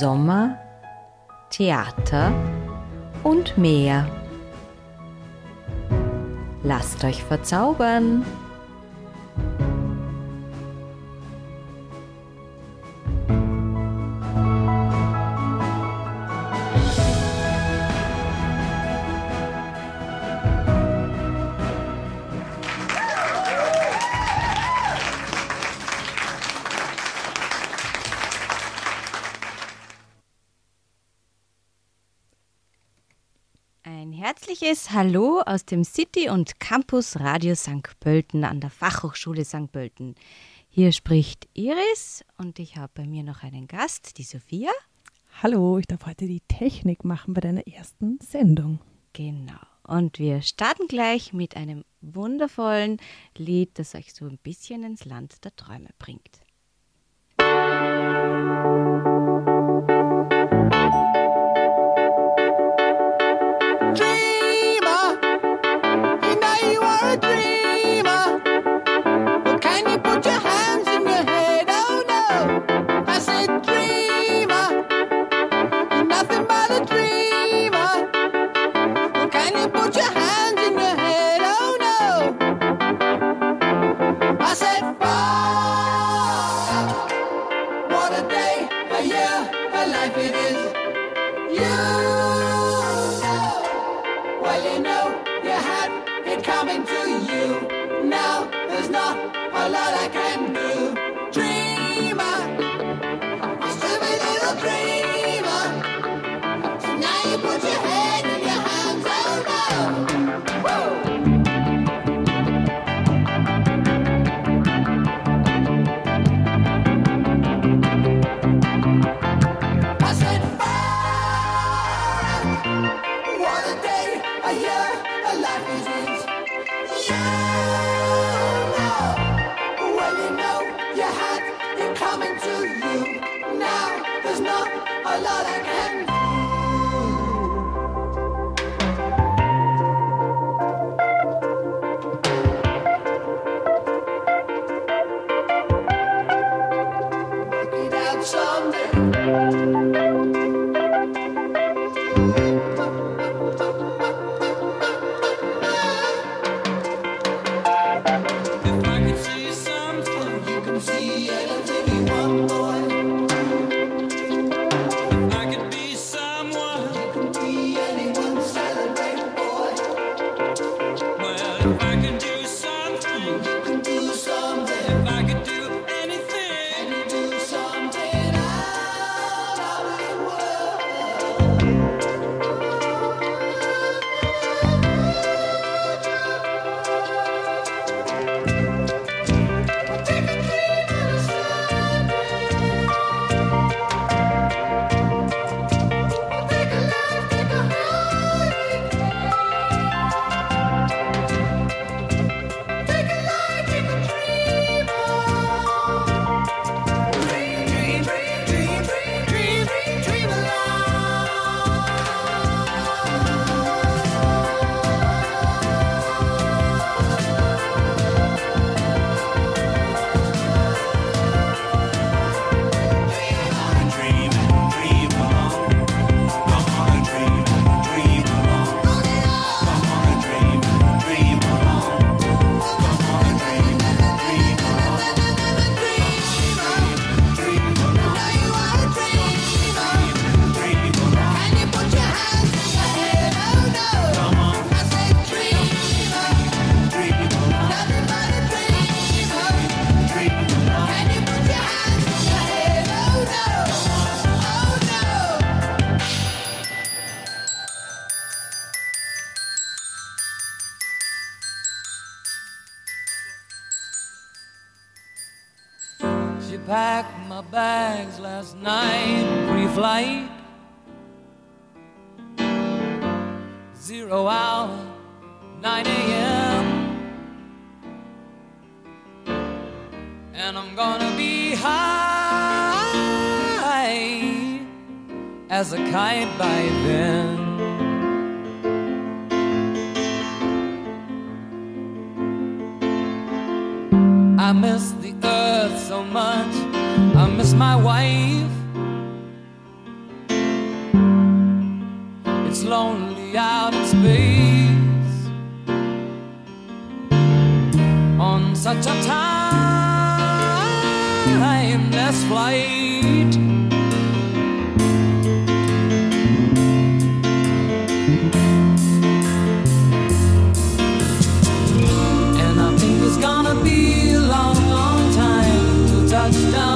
Sommer, 0.00 0.56
Theater 1.50 2.32
und 3.22 3.58
mehr. 3.58 4.08
Lasst 6.62 7.04
euch 7.04 7.22
verzaubern! 7.22 8.24
Hallo 34.92 35.40
aus 35.46 35.64
dem 35.64 35.84
City 35.84 36.30
und 36.30 36.58
Campus 36.58 37.20
Radio 37.20 37.54
St. 37.54 38.00
Pölten 38.00 38.42
an 38.42 38.60
der 38.60 38.70
Fachhochschule 38.70 39.44
St. 39.44 39.70
Pölten. 39.70 40.16
Hier 40.68 40.90
spricht 40.90 41.48
Iris 41.54 42.24
und 42.38 42.58
ich 42.58 42.76
habe 42.76 42.90
bei 42.94 43.06
mir 43.06 43.22
noch 43.22 43.44
einen 43.44 43.68
Gast, 43.68 44.18
die 44.18 44.24
Sophia. 44.24 44.72
Hallo, 45.42 45.78
ich 45.78 45.86
darf 45.86 46.06
heute 46.06 46.26
die 46.26 46.42
Technik 46.48 47.04
machen 47.04 47.34
bei 47.34 47.40
deiner 47.40 47.64
ersten 47.68 48.18
Sendung. 48.20 48.80
Genau. 49.12 49.60
Und 49.84 50.18
wir 50.18 50.42
starten 50.42 50.88
gleich 50.88 51.32
mit 51.32 51.56
einem 51.56 51.84
wundervollen 52.00 52.96
Lied, 53.36 53.78
das 53.78 53.94
euch 53.94 54.12
so 54.12 54.24
ein 54.24 54.38
bisschen 54.42 54.82
ins 54.82 55.04
Land 55.04 55.44
der 55.44 55.54
Träume 55.54 55.90
bringt. 56.00 56.40
I 57.40 59.09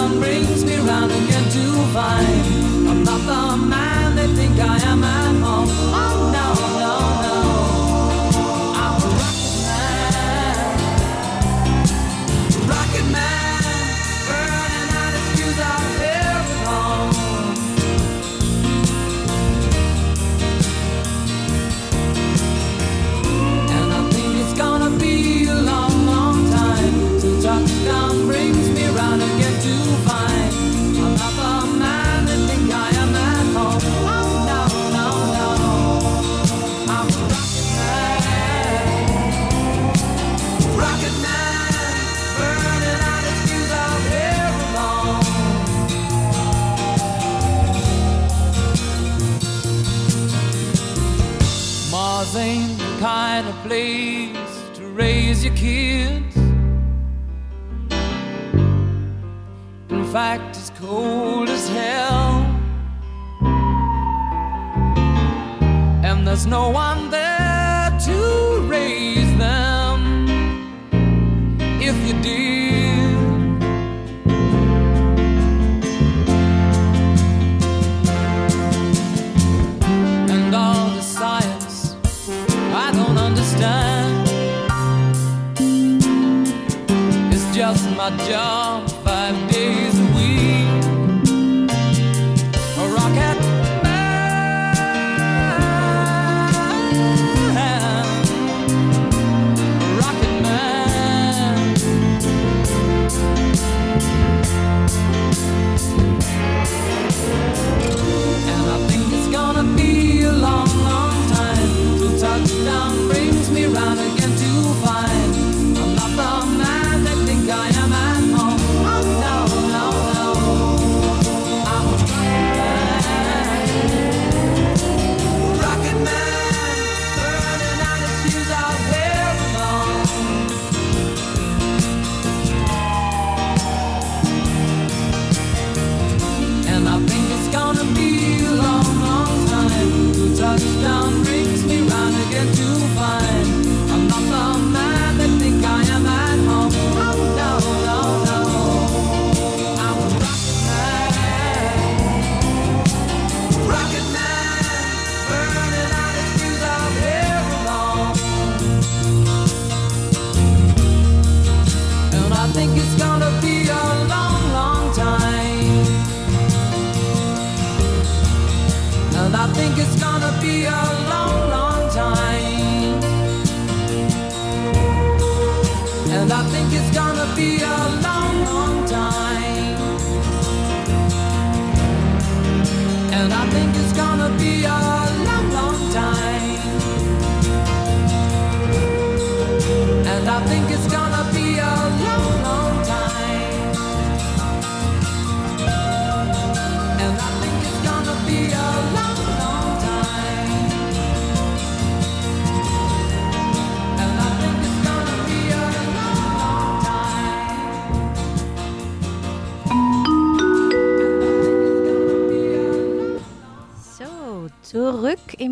sun 0.05 0.21
brings 0.21 0.65
me 0.65 0.77
round 0.77 1.11
again 1.11 1.45
to 1.51 1.65
find 1.95 2.54
find 53.35 53.49
a 53.49 53.53
place 53.67 54.63
to 54.75 54.87
raise 54.91 55.45
your 55.45 55.55
kids. 55.57 56.37
In 59.89 60.05
fact, 60.13 60.57
it's 60.57 60.71
cold 60.79 61.49
as 61.49 61.69
hell, 61.69 62.31
and 66.05 66.25
there's 66.25 66.47
no 66.47 66.71
one. 66.71 66.94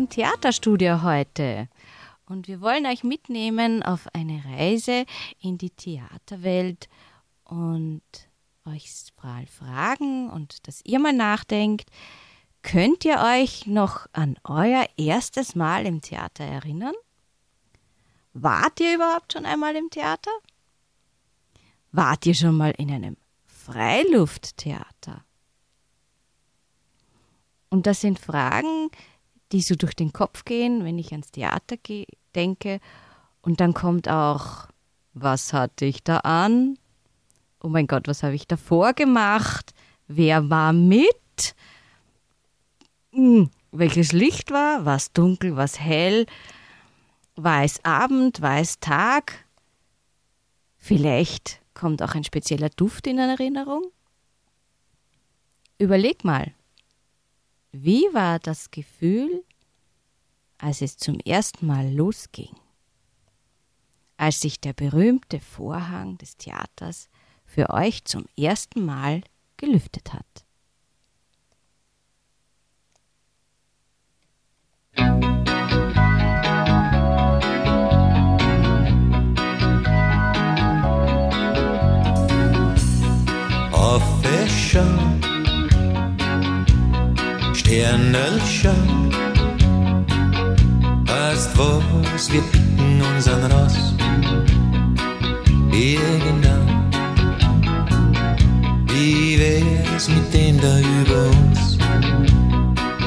Theaterstudio 0.09 1.03
heute. 1.03 1.67
Und 2.25 2.47
wir 2.47 2.61
wollen 2.61 2.85
euch 2.85 3.03
mitnehmen 3.03 3.83
auf 3.83 4.07
eine 4.13 4.43
Reise 4.45 5.05
in 5.39 5.57
die 5.57 5.69
Theaterwelt 5.69 6.89
und 7.43 8.01
euch 8.65 8.89
mal 9.21 9.45
fragen 9.45 10.29
und 10.29 10.67
dass 10.67 10.81
ihr 10.83 10.99
mal 10.99 11.13
nachdenkt, 11.13 11.89
könnt 12.61 13.05
ihr 13.05 13.19
euch 13.19 13.67
noch 13.67 14.07
an 14.13 14.37
euer 14.43 14.85
erstes 14.97 15.55
Mal 15.55 15.85
im 15.85 16.01
Theater 16.01 16.43
erinnern? 16.43 16.95
Wart 18.33 18.79
ihr 18.79 18.95
überhaupt 18.95 19.33
schon 19.33 19.45
einmal 19.45 19.75
im 19.75 19.89
Theater? 19.89 20.31
Wart 21.91 22.25
ihr 22.25 22.33
schon 22.33 22.57
mal 22.57 22.73
in 22.77 22.91
einem 22.91 23.17
Freilufttheater? 23.45 25.23
Und 27.69 27.87
das 27.87 28.01
sind 28.01 28.19
Fragen, 28.19 28.89
die 28.89 29.12
die 29.53 29.61
so 29.61 29.75
durch 29.75 29.95
den 29.95 30.11
Kopf 30.11 30.43
gehen, 30.45 30.83
wenn 30.83 30.97
ich 30.97 31.11
ans 31.11 31.31
Theater 31.31 31.77
gehe, 31.77 32.07
denke. 32.35 32.79
Und 33.41 33.61
dann 33.61 33.73
kommt 33.73 34.09
auch, 34.09 34.67
was 35.13 35.53
hatte 35.53 35.85
ich 35.85 36.03
da 36.03 36.17
an? 36.17 36.77
Oh 37.61 37.69
mein 37.69 37.87
Gott, 37.87 38.07
was 38.07 38.23
habe 38.23 38.35
ich 38.35 38.47
davor 38.47 38.93
gemacht? 38.93 39.73
Wer 40.07 40.49
war 40.49 40.73
mit? 40.73 41.55
Hm, 43.11 43.49
welches 43.71 44.11
Licht 44.11 44.51
war? 44.51 44.85
War 44.85 44.97
es 44.97 45.13
dunkel? 45.13 45.55
War 45.55 45.65
es 45.65 45.79
hell? 45.79 46.25
War 47.35 47.63
es 47.63 47.83
Abend? 47.85 48.41
War 48.41 48.59
es 48.59 48.79
Tag? 48.79 49.45
Vielleicht 50.77 51.61
kommt 51.73 52.01
auch 52.01 52.15
ein 52.15 52.23
spezieller 52.23 52.69
Duft 52.69 53.07
in 53.07 53.17
Erinnerung? 53.17 53.85
Überleg 55.77 56.23
mal. 56.23 56.53
Wie 57.75 58.03
war 58.13 58.37
das 58.37 58.69
Gefühl, 58.69 59.43
als 60.59 60.83
es 60.83 60.95
zum 60.95 61.19
ersten 61.19 61.65
Mal 61.65 61.91
losging? 61.91 62.55
Als 64.15 64.41
sich 64.41 64.61
der 64.61 64.73
berühmte 64.73 65.39
Vorhang 65.39 66.19
des 66.19 66.37
Theaters 66.37 67.09
für 67.45 67.71
euch 67.71 68.05
zum 68.05 68.25
ersten 68.37 68.85
Mal 68.85 69.23
gelüftet 69.57 70.13
hat. 70.13 70.45
Sternelchen, 87.73 89.09
weißt 91.07 91.57
was, 91.57 92.31
wir 92.31 92.41
picken 92.41 93.01
unseren 93.01 93.51
Ross. 93.51 93.95
Irgendwann, 95.71 96.67
wie 98.85 99.39
wär's 99.39 100.07
mit 100.07 100.31
dem 100.31 100.61
da 100.61 100.77
über 100.77 101.25
uns, 101.29 101.79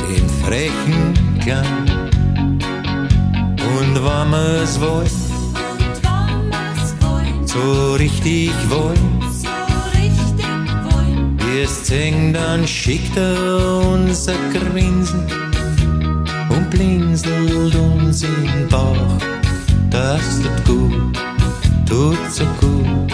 den 0.08 0.28
frechen 0.44 1.14
Klang? 1.44 1.86
Und 3.78 3.94
wann 4.02 4.30
wir's 4.32 4.80
wollen, 4.80 5.06
so 7.46 7.94
richtig 7.94 8.50
wollen, 8.68 9.15
Wirst 11.58 11.86
sehen, 11.86 12.34
dann 12.34 12.68
schickt 12.68 13.16
er 13.16 13.80
uns 13.88 14.28
ein 14.28 14.36
Grinsen 14.52 15.26
und 16.50 16.68
blinzelt 16.68 17.74
uns 17.74 18.20
den 18.20 18.68
Bauch. 18.68 19.16
Das 19.88 20.20
tut 20.42 20.64
gut, 20.66 21.18
tut 21.88 22.30
so 22.30 22.44
gut, 22.60 23.10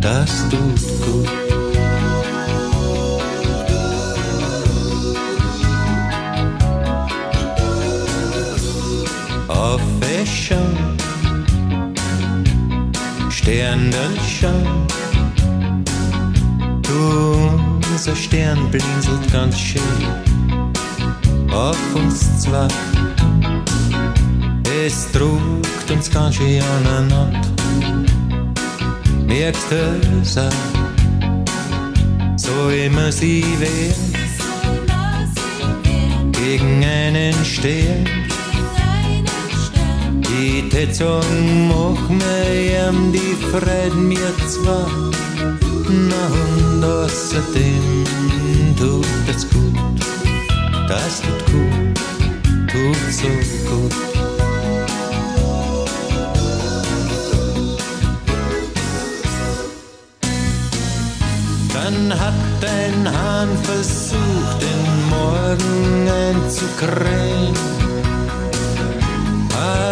das 0.00 0.48
tut 0.48 0.80
gut. 1.04 1.28
Auf 9.48 9.82
Wäschern, 10.00 10.96
Sterndelschern, 13.28 14.86
Du, 16.82 17.55
unser 17.96 18.14
Stern 18.14 18.70
blinzelt 18.70 19.32
ganz 19.32 19.58
schön 19.58 19.80
auf 21.50 21.78
uns 21.94 22.42
zwei. 22.42 22.68
Es 24.84 25.10
druckt 25.12 25.90
uns 25.90 26.10
ganz 26.10 26.34
schön 26.34 26.62
aneinander. 26.62 27.32
Merkst 29.26 29.70
du 29.70 30.20
es 30.20 30.36
auch? 30.36 30.50
So 32.36 32.68
immer 32.68 33.10
sie 33.10 33.42
werden 33.58 34.12
gegen 36.32 36.84
einen 36.84 37.44
Stern. 37.46 38.06
Die 40.28 40.68
tät 40.68 40.94
sagen, 40.94 41.68
mach 41.68 42.10
mir 42.10 42.92
die 43.10 43.36
Freude 43.50 43.96
mir 43.96 44.36
zwar. 44.46 44.86
Na 45.88 46.26
und 46.26 46.65
außerdem 46.86 48.04
tut 48.78 49.06
das 49.26 49.48
gut, 49.50 50.00
das 50.88 51.20
tut 51.22 51.46
gut, 51.52 51.98
tut 52.70 53.12
so 53.12 53.28
gut. 53.70 53.94
Dann 61.74 62.12
hat 62.20 62.64
ein 62.64 63.16
Hahn 63.16 63.48
versucht, 63.62 64.58
den 64.62 65.08
Morgen 65.10 66.08
einzukrähen 66.08 67.54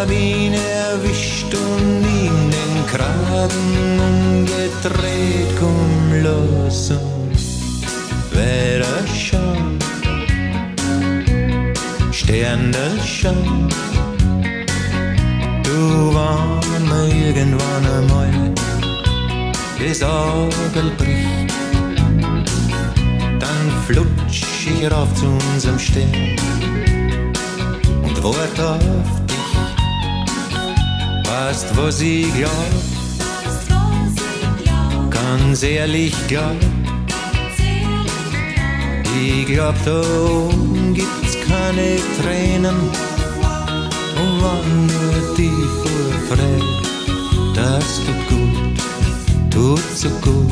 hab 0.05 0.11
ihn 0.11 0.53
erwischt 0.53 1.53
und 1.53 2.03
ihm 2.03 2.51
den 2.51 2.85
Kragen 2.87 3.99
umgedreht, 3.99 5.49
komm 5.59 5.94
los 6.75 6.91
und 6.91 8.35
weiter 8.35 9.07
schauen. 9.07 9.79
Sterndal 12.11 12.99
schauen, 13.03 13.69
du 15.63 16.11
mir 16.89 17.27
irgendwann 17.27 17.85
einmal. 17.97 18.53
Das 19.79 20.01
Auge 20.03 20.91
bricht, 20.97 21.53
dann 23.39 23.71
flutsch 23.85 24.67
ich 24.67 24.91
rauf 24.91 25.13
zu 25.15 25.27
unserem 25.53 25.79
Stern. 25.79 26.35
Und 28.03 28.23
wart 28.23 28.59
auf 28.59 28.81
dich. 29.27 29.35
Weißt, 31.29 31.77
was 31.77 32.01
ich 32.01 32.33
glaub, 32.33 32.94
ganz 35.25 35.63
ehrlich 35.63 36.13
glaub, 36.27 36.55
ich 39.19 39.45
glaub, 39.47 39.75
da 39.83 39.99
oben 39.99 40.93
gibt's 40.93 41.37
keine 41.47 41.97
Tränen 42.21 42.75
und 44.21 44.33
wann 44.41 44.87
nur 44.87 45.35
die 45.35 45.63
Vorfreude, 45.81 46.65
das 47.55 48.01
tut 48.05 48.21
gut, 48.29 49.51
tut 49.51 49.97
so 49.97 50.09
gut, 50.21 50.51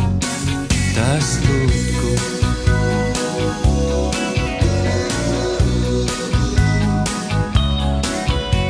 das 0.95 1.39
tut 1.41 1.73
gut. 2.01 2.19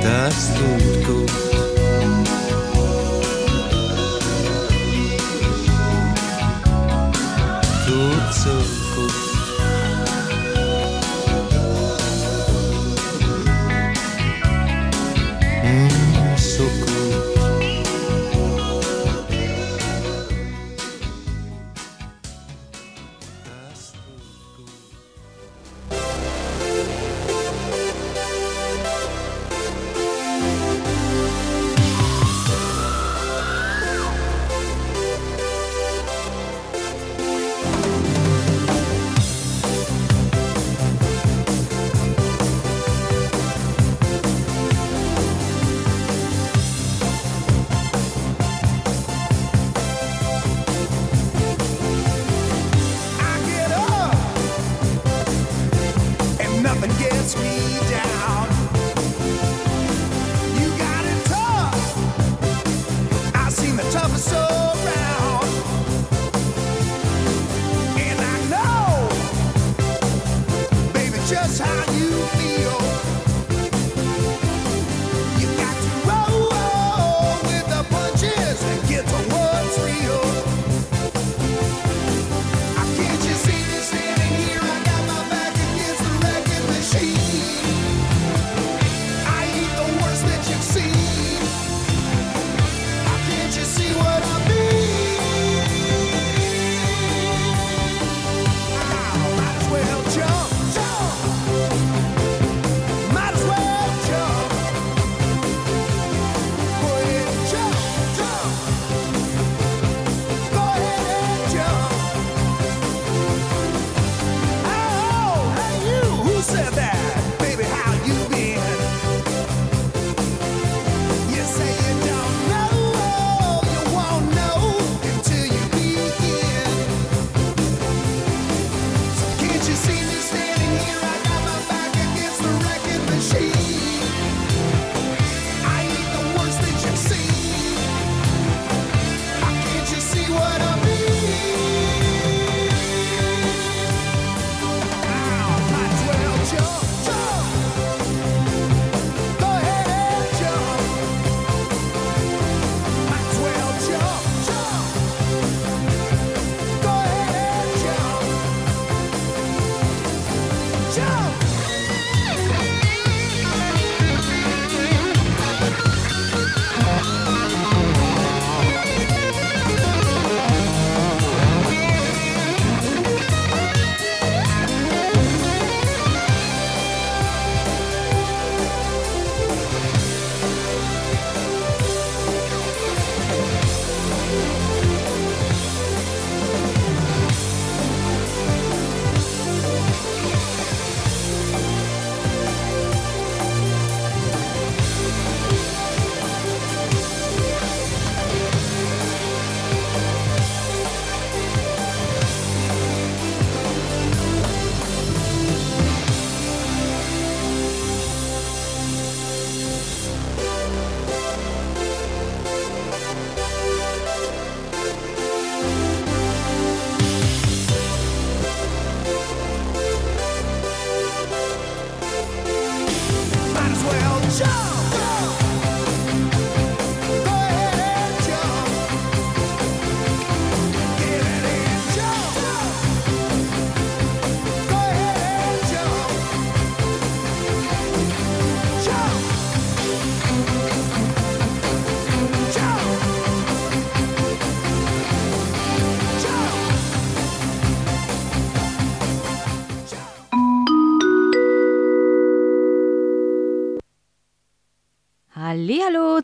Das 0.04 0.50
tut 0.56 1.08
gut. 1.08 1.63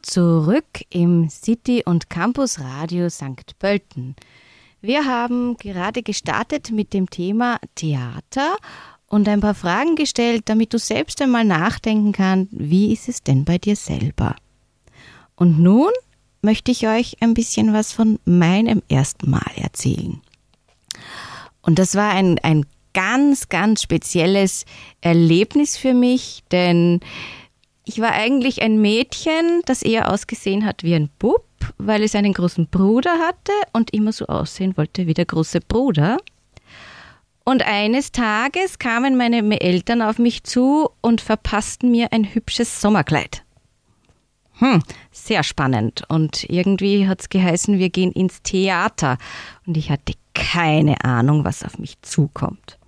Zurück 0.10 0.86
im 0.90 1.30
City 1.30 1.84
und 1.86 2.10
Campus 2.10 2.60
Radio 2.60 3.10
St. 3.10 3.58
Pölten. 3.60 4.16
Wir 4.82 5.06
haben 5.06 5.56
gerade 5.58 6.02
gestartet 6.02 6.72
mit 6.72 6.94
dem 6.94 7.10
Thema 7.12 7.60
Theater 7.76 8.58
und 9.06 9.28
ein 9.28 9.40
paar 9.40 9.54
Fragen 9.54 9.96
gestellt, 9.96 10.44
damit 10.46 10.74
du 10.74 10.80
selbst 10.80 11.22
einmal 11.22 11.46
nachdenken 11.46 12.12
kannst, 12.12 12.52
wie 12.52 12.92
ist 12.92 13.08
es 13.08 13.22
denn 13.22 13.46
bei 13.46 13.60
dir 13.60 13.76
selber? 13.76 14.36
Und 15.36 15.60
nun 15.60 15.92
möchte 16.42 16.72
ich 16.72 16.88
euch 16.88 17.18
ein 17.22 17.36
bisschen 17.36 17.74
was 17.74 17.94
von 17.94 18.20
meinem 18.26 18.82
ersten 18.90 19.30
Mal 19.30 19.52
erzählen. 19.58 20.22
Und 21.62 21.78
das 21.78 21.94
war 21.94 22.10
ein, 22.12 22.40
ein 22.40 22.66
ganz, 22.94 23.50
ganz 23.50 23.84
spezielles 23.84 24.66
Erlebnis 25.02 25.78
für 25.78 25.94
mich, 25.94 26.44
denn 26.52 27.02
ich 27.90 28.00
war 28.00 28.12
eigentlich 28.12 28.62
ein 28.62 28.80
Mädchen, 28.80 29.64
das 29.66 29.82
eher 29.82 30.14
ausgesehen 30.14 30.64
hat 30.64 30.84
wie 30.84 30.94
ein 30.94 31.10
Bub, 31.18 31.44
weil 31.80 32.04
es 32.04 32.14
einen 32.14 32.34
großen 32.34 32.68
Bruder 32.68 33.18
hatte 33.18 33.52
und 33.74 33.92
immer 33.96 34.12
so 34.12 34.28
aussehen 34.28 34.78
wollte 34.78 35.08
wie 35.08 35.16
der 35.16 35.26
große 35.26 35.60
Bruder. 35.62 36.18
Und 37.46 37.66
eines 37.66 38.12
Tages 38.12 38.78
kamen 38.78 39.18
meine 39.18 39.60
Eltern 39.60 40.04
auf 40.04 40.20
mich 40.20 40.44
zu 40.44 40.90
und 41.02 41.20
verpassten 41.20 41.90
mir 41.90 42.14
ein 42.14 42.32
hübsches 42.32 42.80
Sommerkleid. 42.80 43.44
Hm, 44.60 44.84
sehr 45.12 45.42
spannend. 45.42 46.04
Und 46.10 46.44
irgendwie 46.48 47.08
hat 47.08 47.22
es 47.22 47.30
geheißen, 47.30 47.80
wir 47.80 47.90
gehen 47.90 48.12
ins 48.12 48.44
Theater. 48.44 49.18
Und 49.66 49.78
ich 49.78 49.90
hatte 49.90 50.14
keine 50.36 51.04
Ahnung, 51.04 51.44
was 51.44 51.64
auf 51.64 51.80
mich 51.80 52.00
zukommt. 52.04 52.79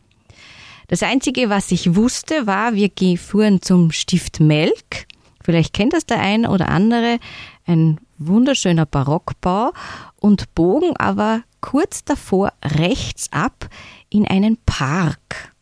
Das 0.91 1.03
Einzige, 1.03 1.49
was 1.49 1.71
ich 1.71 1.95
wusste, 1.95 2.47
war, 2.47 2.75
wir 2.75 2.89
fuhren 3.17 3.61
zum 3.61 3.91
Stift 3.91 4.41
Melk. 4.41 5.07
Vielleicht 5.41 5.73
kennt 5.73 5.93
das 5.93 6.05
der 6.05 6.19
ein 6.19 6.45
oder 6.45 6.67
andere. 6.67 7.17
Ein 7.65 8.01
wunderschöner 8.17 8.85
Barockbau 8.85 9.71
und 10.17 10.53
bogen 10.53 10.97
aber 10.97 11.43
kurz 11.61 12.03
davor 12.03 12.51
rechts 12.61 13.31
ab 13.31 13.69
in 14.09 14.27
einen 14.27 14.57
Park. 14.65 15.53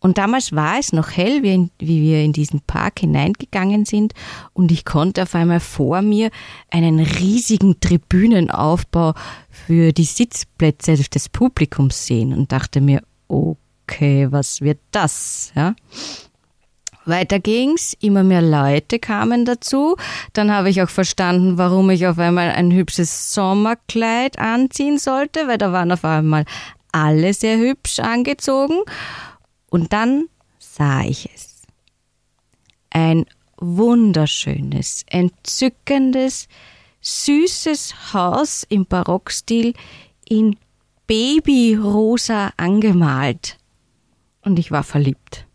Und 0.00 0.18
damals 0.18 0.52
war 0.52 0.78
es 0.78 0.92
noch 0.92 1.12
hell, 1.12 1.42
wie, 1.42 1.70
wir 1.78 2.22
in 2.22 2.34
diesen 2.34 2.60
Park 2.60 3.00
hineingegangen 3.00 3.86
sind, 3.86 4.12
und 4.52 4.70
ich 4.70 4.84
konnte 4.84 5.22
auf 5.22 5.34
einmal 5.34 5.60
vor 5.60 6.02
mir 6.02 6.30
einen 6.70 7.00
riesigen 7.00 7.80
Tribünenaufbau 7.80 9.14
für 9.48 9.92
die 9.94 10.04
Sitzplätze 10.04 10.96
des 10.96 11.30
Publikums 11.30 12.04
sehen 12.06 12.34
und 12.34 12.52
dachte 12.52 12.82
mir, 12.82 13.02
okay, 13.90 14.30
was 14.30 14.60
wird 14.60 14.78
das? 14.92 15.52
Ja? 15.54 15.74
Weiter 17.06 17.40
ging's, 17.40 17.96
immer 18.00 18.22
mehr 18.22 18.42
Leute 18.42 18.98
kamen 18.98 19.44
dazu. 19.44 19.96
Dann 20.32 20.52
habe 20.52 20.70
ich 20.70 20.82
auch 20.82 20.88
verstanden, 20.88 21.58
warum 21.58 21.90
ich 21.90 22.06
auf 22.06 22.18
einmal 22.18 22.50
ein 22.52 22.72
hübsches 22.72 23.34
Sommerkleid 23.34 24.38
anziehen 24.38 24.98
sollte, 24.98 25.48
weil 25.48 25.58
da 25.58 25.72
waren 25.72 25.90
auf 25.90 26.04
einmal 26.04 26.44
alle 26.92 27.34
sehr 27.34 27.58
hübsch 27.58 27.98
angezogen. 27.98 28.80
Und 29.70 29.92
dann 29.92 30.28
sah 30.58 31.02
ich 31.02 31.28
es. 31.34 31.62
Ein 32.90 33.26
wunderschönes, 33.56 35.04
entzückendes, 35.08 36.48
süßes 37.00 38.12
Haus 38.12 38.64
im 38.68 38.86
Barockstil 38.86 39.74
in 40.28 40.56
babyrosa 41.06 42.52
angemalt. 42.56 43.59
Und 44.42 44.58
ich 44.58 44.70
war 44.70 44.82
verliebt. 44.82 45.46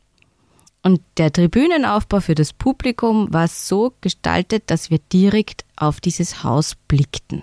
Und 0.84 1.02
der 1.18 1.34
Tribünenaufbau 1.34 2.20
für 2.20 2.36
das 2.36 2.54
Publikum 2.54 3.34
war 3.34 3.48
so 3.48 3.94
gestaltet, 4.02 4.66
dass 4.68 4.92
wir 4.92 5.00
direkt 5.12 5.66
auf 5.76 6.00
dieses 6.00 6.44
Haus 6.44 6.76
blickten. 6.88 7.42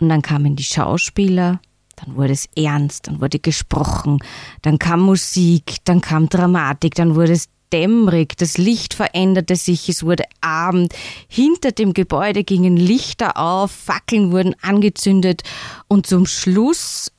Und 0.00 0.08
dann 0.08 0.22
kamen 0.22 0.54
die 0.54 0.62
Schauspieler, 0.62 1.60
dann 1.96 2.14
wurde 2.14 2.32
es 2.32 2.48
ernst, 2.56 3.08
dann 3.08 3.20
wurde 3.20 3.40
gesprochen, 3.40 4.20
dann 4.62 4.78
kam 4.78 5.00
Musik, 5.00 5.78
dann 5.84 6.00
kam 6.00 6.28
Dramatik, 6.28 6.94
dann 6.94 7.16
wurde 7.16 7.32
es 7.32 7.48
dämmerig, 7.72 8.36
das 8.36 8.58
Licht 8.58 8.94
veränderte 8.94 9.56
sich, 9.56 9.88
es 9.88 10.04
wurde 10.04 10.24
Abend, 10.40 10.94
hinter 11.28 11.72
dem 11.72 11.92
Gebäude 11.92 12.44
gingen 12.44 12.76
Lichter 12.76 13.36
auf, 13.36 13.72
Fackeln 13.72 14.30
wurden 14.30 14.54
angezündet 14.62 15.42
und 15.88 16.06
zum 16.06 16.26
Schluss 16.26 17.12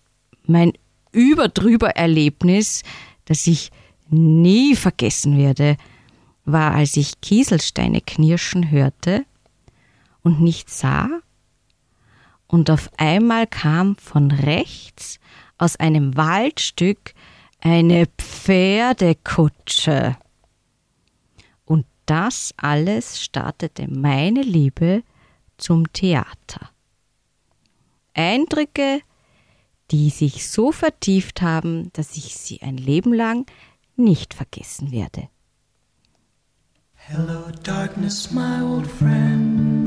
mein 0.45 0.73
überdrüber 1.11 1.91
Erlebnis, 1.91 2.83
das 3.25 3.47
ich 3.47 3.71
nie 4.09 4.75
vergessen 4.75 5.37
werde, 5.37 5.77
war, 6.45 6.73
als 6.73 6.97
ich 6.97 7.21
Kieselsteine 7.21 8.01
knirschen 8.01 8.71
hörte 8.71 9.25
und 10.23 10.41
nicht 10.41 10.69
sah, 10.69 11.21
und 12.49 12.69
auf 12.71 12.89
einmal 12.97 13.45
kam 13.45 13.95
von 13.97 14.31
rechts 14.31 15.19
aus 15.59 15.75
einem 15.75 16.17
Waldstück 16.17 17.13
eine 17.61 18.07
Pferdekutsche. 18.17 20.17
Und 21.63 21.85
das 22.07 22.51
alles 22.57 23.21
startete 23.21 23.87
meine 23.87 24.41
Liebe 24.41 25.03
zum 25.57 25.93
Theater. 25.93 26.71
Eindrücke, 28.15 29.01
die 29.91 30.09
sich 30.09 30.47
so 30.47 30.71
vertieft 30.71 31.41
haben, 31.41 31.89
dass 31.93 32.15
ich 32.15 32.35
sie 32.35 32.61
ein 32.61 32.77
Leben 32.77 33.13
lang 33.13 33.45
nicht 33.95 34.33
vergessen 34.33 34.91
werde. 34.91 35.29
Hello, 36.93 37.49
darkness, 37.63 38.31
my 38.31 38.61
old 38.61 38.85
friend. 38.85 39.79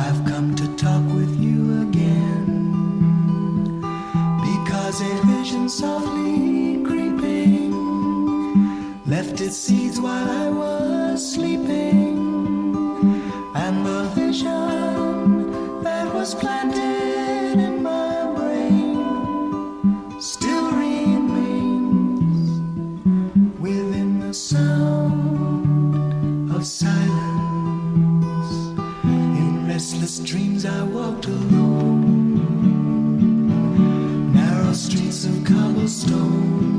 I've 0.00 0.24
come 0.24 0.54
to 0.56 0.66
talk 0.76 1.04
with 1.14 1.30
you 1.40 1.82
again. 1.82 2.72
Because 4.42 5.00
a 5.00 5.14
vision 5.26 5.68
softly 5.68 6.82
creeping 6.82 7.70
left 9.06 9.40
its 9.40 9.56
seeds 9.56 10.00
while 10.00 10.28
I 10.28 10.48
was 10.50 11.34
sleeping. 11.34 12.18
And 13.54 13.86
the 13.86 14.10
vision 14.14 15.82
that 15.84 16.12
was 16.12 16.34
planted 16.34 16.63
stone. 36.06 36.73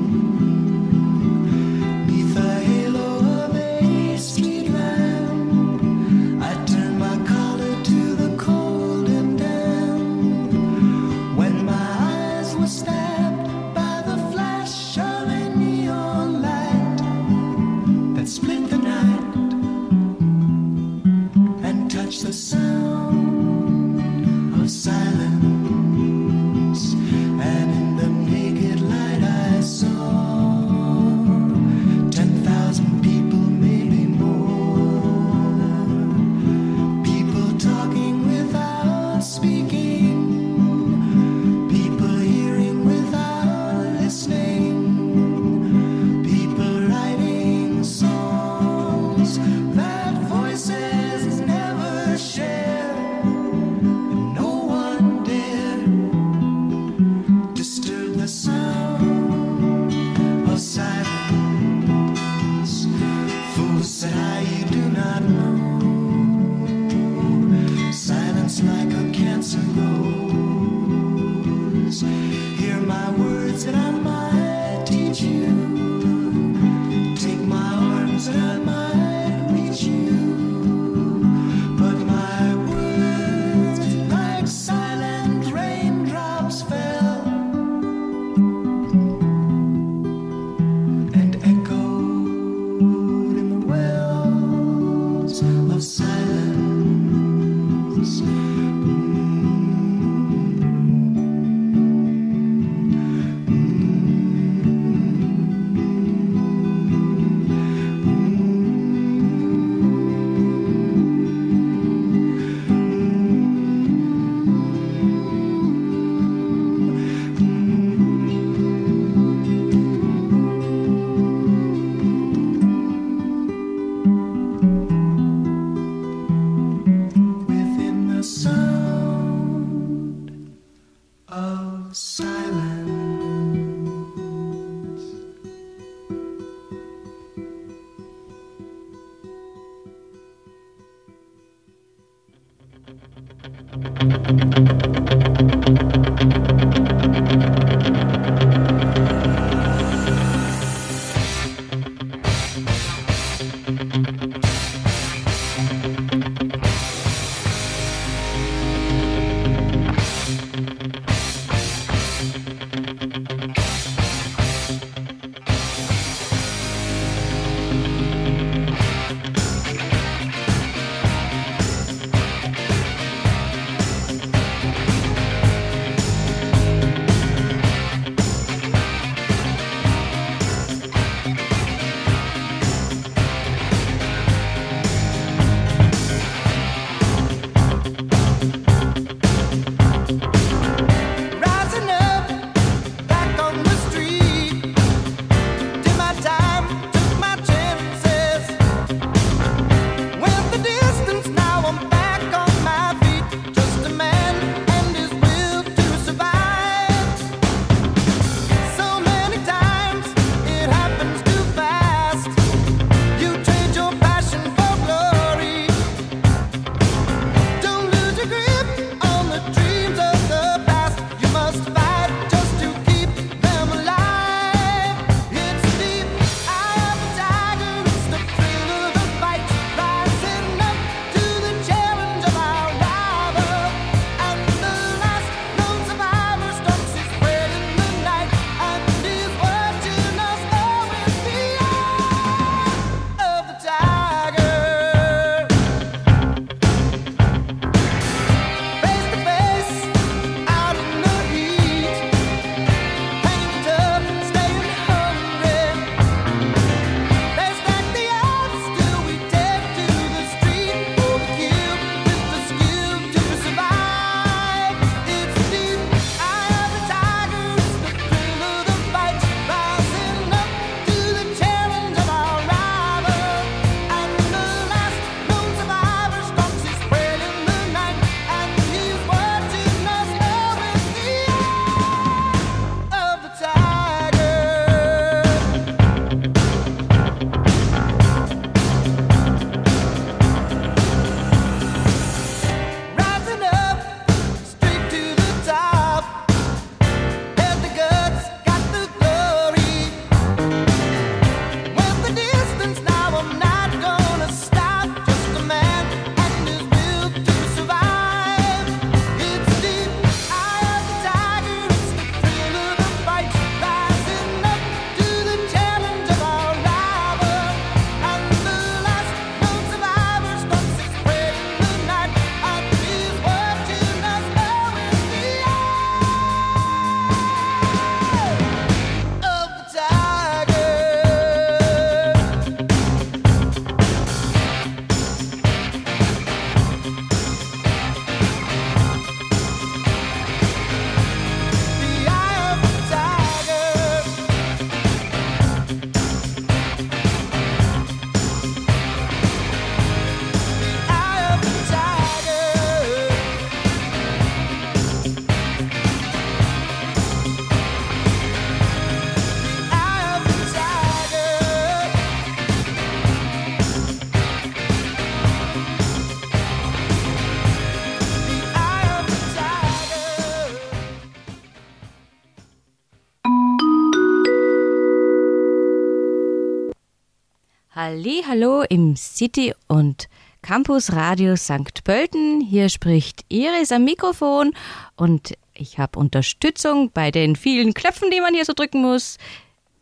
Hallo 377.87 378.63
im 378.67 378.95
City 378.95 379.53
und 379.67 380.09
Campus 380.41 380.93
Radio 380.93 381.35
St. 381.35 381.83
Pölten. 381.83 382.41
Hier 382.41 382.69
spricht 382.69 383.23
Iris 383.29 383.71
am 383.71 383.83
Mikrofon 383.83 384.53
und 384.95 385.33
ich 385.53 385.77
habe 385.77 385.99
Unterstützung 385.99 386.89
bei 386.89 387.11
den 387.11 387.35
vielen 387.35 387.75
Knöpfen, 387.75 388.09
die 388.09 388.21
man 388.21 388.33
hier 388.33 388.43
so 388.43 388.53
drücken 388.53 388.81
muss. 388.81 389.19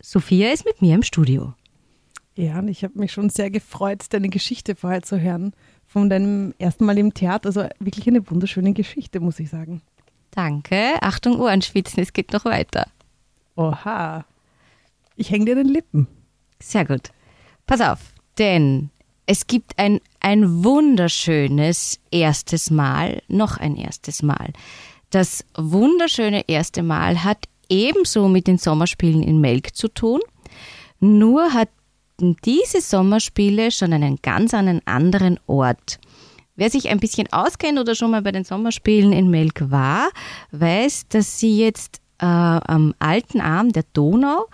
Sophia 0.02 0.52
ist 0.52 0.66
mit 0.66 0.82
mir 0.82 0.94
im 0.96 1.02
Studio. 1.02 1.54
Ja, 2.36 2.58
und 2.58 2.68
ich 2.68 2.84
habe 2.84 2.98
mich 2.98 3.10
schon 3.10 3.30
sehr 3.30 3.50
gefreut, 3.50 4.04
deine 4.10 4.28
Geschichte 4.28 4.76
vorher 4.76 5.02
zu 5.02 5.18
hören. 5.18 5.54
Von 5.86 6.10
deinem 6.10 6.52
ersten 6.58 6.84
Mal 6.84 6.98
im 6.98 7.14
Theater. 7.14 7.46
Also 7.46 7.66
wirklich 7.78 8.06
eine 8.06 8.28
wunderschöne 8.30 8.74
Geschichte, 8.74 9.18
muss 9.18 9.40
ich 9.40 9.48
sagen. 9.48 9.80
Danke. 10.30 10.96
Achtung, 11.00 11.40
Ohrenschwitzen, 11.40 12.02
es 12.02 12.12
geht 12.12 12.34
noch 12.34 12.44
weiter. 12.44 12.86
Oha. 13.56 14.26
Ich 15.16 15.30
hänge 15.30 15.46
dir 15.46 15.54
den 15.54 15.68
Lippen. 15.68 16.06
Sehr 16.60 16.84
gut. 16.84 17.10
Pass 17.66 17.80
auf, 17.80 18.00
denn 18.38 18.90
es 19.26 19.46
gibt 19.46 19.78
ein, 19.78 20.00
ein 20.20 20.64
wunderschönes 20.64 21.98
erstes 22.10 22.70
Mal, 22.70 23.22
noch 23.28 23.56
ein 23.56 23.76
erstes 23.76 24.22
Mal. 24.22 24.52
Das 25.10 25.44
wunderschöne 25.56 26.44
erste 26.46 26.82
Mal 26.82 27.24
hat 27.24 27.38
ebenso 27.68 28.28
mit 28.28 28.46
den 28.46 28.58
Sommerspielen 28.58 29.22
in 29.22 29.40
Melk 29.40 29.74
zu 29.74 29.88
tun, 29.88 30.20
nur 31.00 31.54
hatten 31.54 32.36
diese 32.44 32.80
Sommerspiele 32.80 33.70
schon 33.70 33.92
einen 33.92 34.18
ganz 34.20 34.52
anderen 34.52 35.40
Ort. 35.46 35.98
Wer 36.56 36.70
sich 36.70 36.88
ein 36.88 37.00
bisschen 37.00 37.32
auskennt 37.32 37.78
oder 37.78 37.94
schon 37.94 38.10
mal 38.10 38.22
bei 38.22 38.32
den 38.32 38.44
Sommerspielen 38.44 39.12
in 39.12 39.30
Melk 39.30 39.70
war, 39.70 40.10
weiß, 40.52 41.08
dass 41.08 41.40
sie 41.40 41.58
jetzt 41.58 42.00
äh, 42.18 42.26
am 42.26 42.94
alten 42.98 43.40
Arm 43.40 43.72
der 43.72 43.84
Donau 43.92 44.46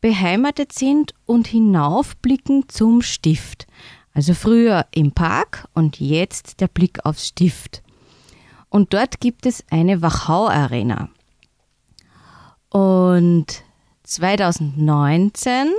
beheimatet 0.00 0.72
sind 0.72 1.14
und 1.26 1.46
hinaufblicken 1.48 2.68
zum 2.68 3.02
Stift. 3.02 3.66
Also 4.14 4.34
früher 4.34 4.86
im 4.90 5.12
Park 5.12 5.68
und 5.74 6.00
jetzt 6.00 6.60
der 6.60 6.68
Blick 6.68 7.04
aufs 7.04 7.28
Stift. 7.28 7.82
Und 8.68 8.92
dort 8.92 9.20
gibt 9.20 9.46
es 9.46 9.64
eine 9.70 10.02
Wachau-Arena. 10.02 11.08
Und 12.70 13.46
2019 14.02 15.72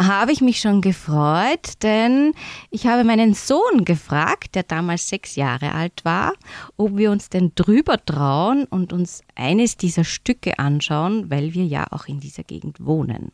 habe 0.00 0.32
ich 0.32 0.40
mich 0.40 0.60
schon 0.60 0.80
gefreut, 0.80 1.74
denn 1.82 2.34
ich 2.70 2.86
habe 2.86 3.04
meinen 3.04 3.34
Sohn 3.34 3.84
gefragt, 3.84 4.54
der 4.54 4.62
damals 4.62 5.08
sechs 5.08 5.36
Jahre 5.36 5.72
alt 5.72 6.04
war, 6.04 6.32
ob 6.76 6.96
wir 6.96 7.10
uns 7.10 7.28
denn 7.28 7.52
drüber 7.54 8.04
trauen 8.04 8.64
und 8.64 8.92
uns 8.92 9.22
eines 9.34 9.76
dieser 9.76 10.04
Stücke 10.04 10.58
anschauen, 10.58 11.30
weil 11.30 11.54
wir 11.54 11.64
ja 11.64 11.86
auch 11.90 12.06
in 12.06 12.20
dieser 12.20 12.42
Gegend 12.42 12.84
wohnen. 12.84 13.32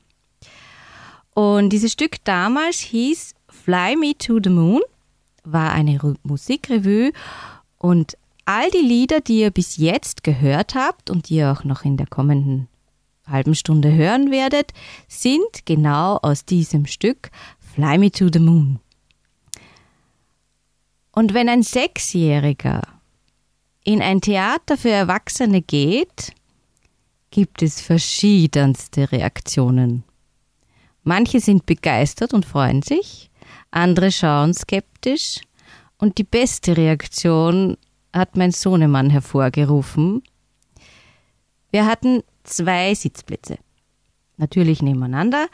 Und 1.34 1.70
dieses 1.70 1.92
Stück 1.92 2.24
damals 2.24 2.80
hieß 2.80 3.34
Fly 3.48 3.96
Me 3.96 4.16
to 4.18 4.40
the 4.42 4.50
Moon, 4.50 4.82
war 5.44 5.72
eine 5.72 5.98
Musikrevue 6.22 7.12
und 7.78 8.16
all 8.44 8.70
die 8.70 8.86
Lieder, 8.86 9.20
die 9.20 9.40
ihr 9.40 9.50
bis 9.50 9.76
jetzt 9.76 10.24
gehört 10.24 10.74
habt 10.74 11.10
und 11.10 11.28
die 11.28 11.36
ihr 11.36 11.52
auch 11.52 11.64
noch 11.64 11.84
in 11.84 11.96
der 11.96 12.06
kommenden 12.06 12.68
halben 13.28 13.54
Stunde 13.54 13.92
hören 13.92 14.30
werdet, 14.30 14.72
sind 15.08 15.64
genau 15.64 16.18
aus 16.22 16.44
diesem 16.44 16.86
Stück 16.86 17.30
Fly 17.58 17.98
Me 17.98 18.10
to 18.10 18.28
the 18.32 18.38
Moon. 18.38 18.80
Und 21.12 21.34
wenn 21.34 21.48
ein 21.48 21.62
Sechsjähriger 21.62 22.82
in 23.84 24.02
ein 24.02 24.20
Theater 24.20 24.76
für 24.76 24.90
Erwachsene 24.90 25.62
geht, 25.62 26.32
gibt 27.30 27.62
es 27.62 27.80
verschiedenste 27.80 29.10
Reaktionen. 29.10 30.04
Manche 31.02 31.40
sind 31.40 31.66
begeistert 31.66 32.34
und 32.34 32.44
freuen 32.44 32.82
sich, 32.82 33.30
andere 33.70 34.12
schauen 34.12 34.54
skeptisch 34.54 35.40
und 35.98 36.18
die 36.18 36.24
beste 36.24 36.76
Reaktion 36.76 37.76
hat 38.12 38.36
mein 38.36 38.52
Sohnemann 38.52 39.10
hervorgerufen. 39.10 40.22
Wir 41.70 41.86
hatten 41.86 42.22
zwei 42.48 42.94
Sitzplätze. 42.94 43.58
Natürlich 44.36 44.82
nebeneinander 44.82 45.48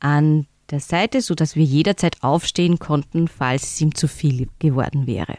an 0.00 0.46
der 0.70 0.80
Seite, 0.80 1.22
sodass 1.22 1.56
wir 1.56 1.64
jederzeit 1.64 2.22
aufstehen 2.22 2.78
konnten, 2.78 3.28
falls 3.28 3.64
es 3.64 3.80
ihm 3.80 3.94
zu 3.94 4.06
viel 4.06 4.48
geworden 4.58 5.06
wäre. 5.06 5.38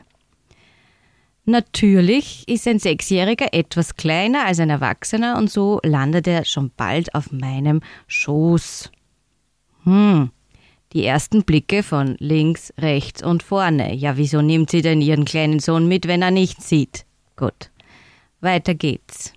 Natürlich 1.46 2.48
ist 2.48 2.68
ein 2.68 2.80
Sechsjähriger 2.80 3.54
etwas 3.54 3.96
kleiner 3.96 4.46
als 4.46 4.60
ein 4.60 4.70
Erwachsener 4.70 5.38
und 5.38 5.50
so 5.50 5.80
landet 5.84 6.28
er 6.28 6.46
schon 6.46 6.72
bald 6.76 7.16
auf 7.16 7.32
meinem 7.32 7.82
Schoß. 8.08 8.92
Hm, 9.84 10.30
die 10.94 11.06
ersten 11.06 11.44
Blicke 11.44 11.82
von 11.82 12.16
links, 12.20 12.74
rechts 12.78 13.24
und 13.24 13.42
vorne. 13.42 13.96
Ja, 13.96 14.18
wieso 14.18 14.42
nimmt 14.42 14.70
sie 14.70 14.82
denn 14.82 15.02
ihren 15.02 15.26
kleinen 15.26 15.60
Sohn 15.60 15.88
mit, 15.88 16.08
wenn 16.08 16.22
er 16.22 16.32
nichts 16.32 16.70
sieht? 16.70 17.06
Gut, 17.36 17.72
weiter 18.42 18.76
geht's. 18.76 19.34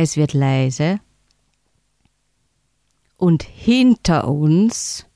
Es 0.00 0.16
wird 0.16 0.32
leise. 0.32 1.00
Und 3.16 3.42
hinter 3.42 4.28
uns 4.28 5.06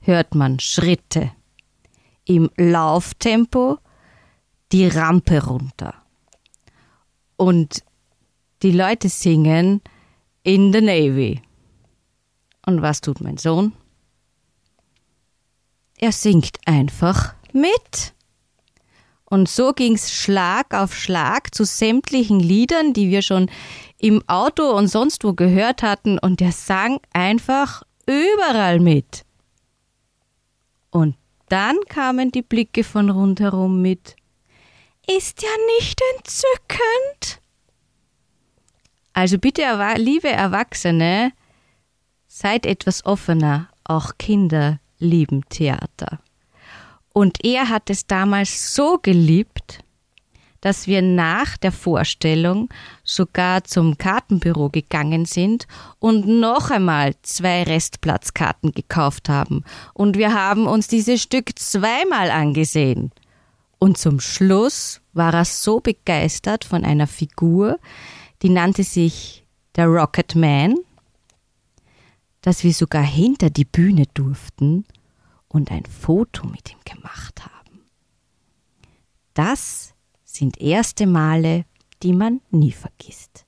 hört 0.00 0.34
man 0.34 0.58
Schritte. 0.58 1.32
Im 2.24 2.48
Lauftempo 2.56 3.76
die 4.72 4.86
Rampe 4.86 5.44
runter. 5.44 5.94
Und 7.36 7.84
die 8.62 8.70
Leute 8.70 9.10
singen 9.10 9.82
In 10.44 10.72
the 10.72 10.80
Navy. 10.80 11.42
Und 12.64 12.80
was 12.80 13.02
tut 13.02 13.20
mein 13.20 13.36
Sohn? 13.36 13.74
Er 15.98 16.12
singt 16.12 16.56
einfach 16.64 17.34
mit. 17.52 18.14
Und 19.26 19.48
so 19.48 19.72
ging's 19.72 20.12
Schlag 20.12 20.74
auf 20.74 20.94
Schlag 20.94 21.54
zu 21.54 21.64
sämtlichen 21.64 22.38
Liedern, 22.38 22.92
die 22.92 23.10
wir 23.10 23.22
schon 23.22 23.50
im 24.02 24.22
Auto 24.28 24.64
und 24.64 24.88
sonst 24.88 25.22
wo 25.24 25.32
gehört 25.32 25.82
hatten, 25.82 26.18
und 26.18 26.42
er 26.42 26.52
sang 26.52 27.00
einfach 27.12 27.82
überall 28.04 28.80
mit. 28.80 29.24
Und 30.90 31.16
dann 31.48 31.78
kamen 31.88 32.32
die 32.32 32.42
Blicke 32.42 32.82
von 32.82 33.10
rundherum 33.10 33.80
mit. 33.80 34.16
Ist 35.06 35.42
ja 35.42 35.48
nicht 35.78 36.00
entzückend? 36.16 37.40
Also 39.12 39.38
bitte, 39.38 39.62
liebe 39.96 40.28
Erwachsene, 40.28 41.32
seid 42.26 42.66
etwas 42.66 43.06
offener, 43.06 43.68
auch 43.84 44.12
Kinder 44.18 44.80
lieben 44.98 45.48
Theater. 45.48 46.18
Und 47.12 47.44
er 47.44 47.68
hat 47.68 47.88
es 47.88 48.06
damals 48.06 48.74
so 48.74 48.98
geliebt, 49.00 49.84
dass 50.62 50.86
wir 50.86 51.02
nach 51.02 51.56
der 51.58 51.72
Vorstellung 51.72 52.70
sogar 53.04 53.64
zum 53.64 53.98
Kartenbüro 53.98 54.70
gegangen 54.70 55.26
sind 55.26 55.66
und 55.98 56.26
noch 56.26 56.70
einmal 56.70 57.14
zwei 57.22 57.64
Restplatzkarten 57.64 58.72
gekauft 58.72 59.28
haben. 59.28 59.64
Und 59.92 60.16
wir 60.16 60.32
haben 60.32 60.66
uns 60.66 60.86
dieses 60.86 61.20
Stück 61.20 61.58
zweimal 61.58 62.30
angesehen. 62.30 63.10
Und 63.78 63.98
zum 63.98 64.20
Schluss 64.20 65.00
war 65.12 65.34
er 65.34 65.44
so 65.44 65.80
begeistert 65.80 66.64
von 66.64 66.84
einer 66.84 67.08
Figur, 67.08 67.78
die 68.42 68.48
nannte 68.48 68.84
sich 68.84 69.44
der 69.74 69.86
Rocket 69.86 70.36
Man, 70.36 70.76
dass 72.40 72.62
wir 72.62 72.72
sogar 72.72 73.02
hinter 73.02 73.50
die 73.50 73.64
Bühne 73.64 74.04
durften 74.14 74.84
und 75.48 75.72
ein 75.72 75.86
Foto 75.86 76.46
mit 76.46 76.70
ihm 76.70 76.78
gemacht 76.84 77.42
haben. 77.44 77.80
Das 79.34 79.91
sind 80.32 80.60
erste 80.60 81.06
Male, 81.06 81.64
die 82.02 82.12
man 82.12 82.40
nie 82.50 82.72
vergisst. 82.72 83.44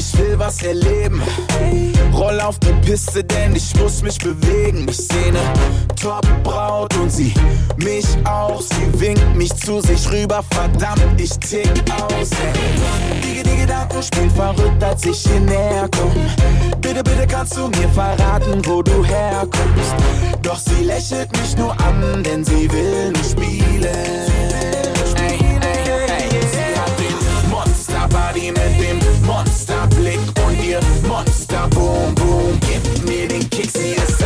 Ich 0.00 0.18
will 0.18 0.38
was 0.38 0.62
erleben. 0.62 1.20
Roll 2.14 2.40
auf 2.40 2.58
die 2.58 2.72
Piste, 2.86 3.22
denn 3.22 3.54
ich 3.54 3.74
muss 3.76 4.02
mich 4.02 4.18
bewegen. 4.18 4.86
Ich 4.88 4.96
sehne 4.96 5.38
Top-Braut 6.00 6.94
und 6.96 7.12
sie 7.12 7.34
mich 7.76 8.06
auch. 8.24 8.62
Sie 8.62 9.00
winkt 9.00 9.36
mich 9.36 9.54
zu 9.54 9.80
sich 9.80 10.10
rüber, 10.10 10.42
verdammt, 10.50 11.20
ich 11.20 11.38
tick 11.38 11.68
aus. 11.92 12.30
Hey. 12.40 12.52
Die, 13.22 13.42
die 13.42 13.56
Gedanken 13.56 14.02
spielen 14.02 14.30
verrückt, 14.30 14.82
als 14.82 15.04
ich 15.04 15.18
hier 15.18 15.40
näher 15.40 15.88
komm. 15.94 16.12
Bitte, 16.80 17.02
bitte 17.02 17.26
kannst 17.26 17.56
du 17.56 17.68
mir 17.68 17.88
verraten, 17.90 18.62
wo 18.64 18.82
du 18.82 19.04
herkommst. 19.04 19.94
Doch 20.42 20.58
sie 20.58 20.84
lächelt 20.84 21.30
mich 21.38 21.56
nur 21.58 21.72
an, 21.72 22.22
denn 22.24 22.42
sie 22.42 22.70
will 22.72 23.12
nur 23.12 23.24
spielen. 23.24 24.29
Monster-Boom, 31.60 32.14
Boom. 32.14 32.60
Gib 32.60 33.04
mir 33.04 33.28
den 33.28 33.48
Kick, 33.50 33.70
sie 33.70 33.90
ist 33.90 34.19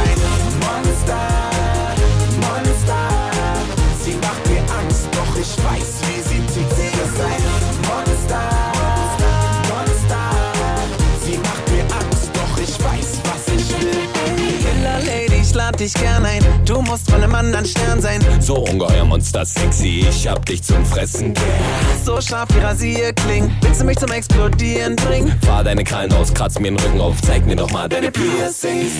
dich 15.84 15.94
gern 15.94 16.24
ein. 16.24 16.42
Du 16.64 16.80
musst 16.80 17.10
von 17.10 17.22
einem 17.22 17.34
anderen 17.34 17.66
Stern 17.66 18.00
sein. 18.00 18.18
So 18.40 18.56
ungeheuer 18.56 19.04
Monster 19.04 19.44
sexy, 19.44 20.06
ich 20.08 20.26
hab 20.26 20.44
dich 20.46 20.62
zum 20.62 20.84
Fressen. 20.84 21.34
So 22.04 22.20
scharf 22.20 22.48
wie 22.54 22.60
Rasierklingen. 22.60 23.54
Willst 23.60 23.82
du 23.82 23.84
mich 23.84 23.98
zum 23.98 24.10
Explodieren 24.10 24.96
bringen? 24.96 25.38
Fahr 25.44 25.62
deine 25.62 25.84
Krallen 25.84 26.12
aus, 26.14 26.32
kratz 26.32 26.58
mir 26.58 26.70
den 26.70 26.78
Rücken 26.78 27.00
auf, 27.00 27.20
zeig 27.20 27.44
mir 27.44 27.56
doch 27.56 27.70
mal 27.70 27.88
deine 27.88 28.10
Piercings. 28.10 28.92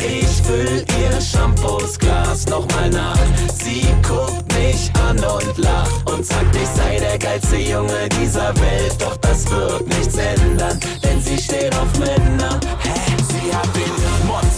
Ich 0.00 0.42
füll 0.42 0.84
ihr 1.00 1.20
Shampoosglas 1.20 2.46
nochmal 2.46 2.90
nach. 2.90 3.18
Sie 3.62 3.86
guckt 4.02 4.52
mich 4.54 4.90
an 5.08 5.18
und 5.18 5.58
lacht 5.58 6.10
und 6.10 6.26
sagt, 6.26 6.56
ich 6.56 6.68
sei 6.68 6.98
der 6.98 7.18
geilste 7.18 7.56
Junge 7.58 8.08
dieser 8.20 8.52
Welt. 8.56 8.96
Doch 8.98 9.16
das 9.18 9.48
wird 9.50 9.86
nichts 9.86 10.16
ändern, 10.16 10.80
denn 11.02 11.22
sie 11.22 11.38
steht 11.38 11.74
auf 11.76 11.98
Männer. 11.98 12.58
Hä? 12.80 13.14
Sie 13.28 13.54
hat 13.54 13.68
den 13.76 14.13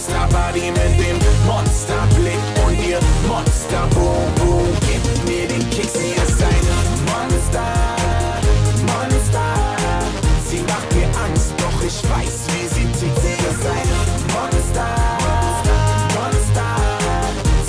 Monster-Body 0.07 0.71
mit 0.71 0.99
dem 0.99 1.19
Monsterblick 1.45 2.39
und 2.65 2.79
ihr 2.87 2.99
Monster-Boom-Boom. 3.27 4.67
Gib 4.79 5.03
mir 5.27 5.47
den 5.47 5.69
Kick, 5.69 5.89
sie 5.89 6.11
ist 6.11 6.41
ein 6.41 6.65
Monster, 7.11 7.73
Monster. 8.87 9.75
Sie 10.49 10.61
macht 10.61 10.95
mir 10.95 11.07
Angst, 11.25 11.53
doch 11.57 11.83
ich 11.83 12.01
weiß, 12.09 12.47
wie 12.53 12.67
sie 12.67 12.85
tickt. 12.85 13.21
Sie 13.21 13.33
ist 13.33 13.65
ein 13.65 13.89
Monster, 14.33 14.95
Monster. 16.15 16.69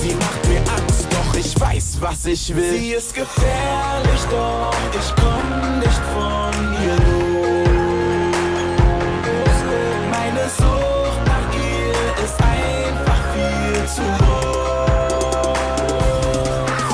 Sie 0.01 0.15
macht 0.15 0.49
mir 0.49 0.61
Angst, 0.61 1.09
doch 1.11 1.35
ich 1.35 1.61
weiß, 1.61 1.99
was 2.01 2.25
ich 2.27 2.55
will. 2.55 2.79
Sie 2.79 2.91
ist 2.93 3.15
gefährlich, 3.15 4.23
doch 4.31 4.73
ich 4.93 5.13
komm 5.17 5.81
nicht 5.81 6.03
von 6.15 6.53
ihr 6.85 6.95
los. 6.95 7.38
Ist 12.29 12.41
einfach 12.43 13.23
viel 13.33 13.87
zu 13.87 14.03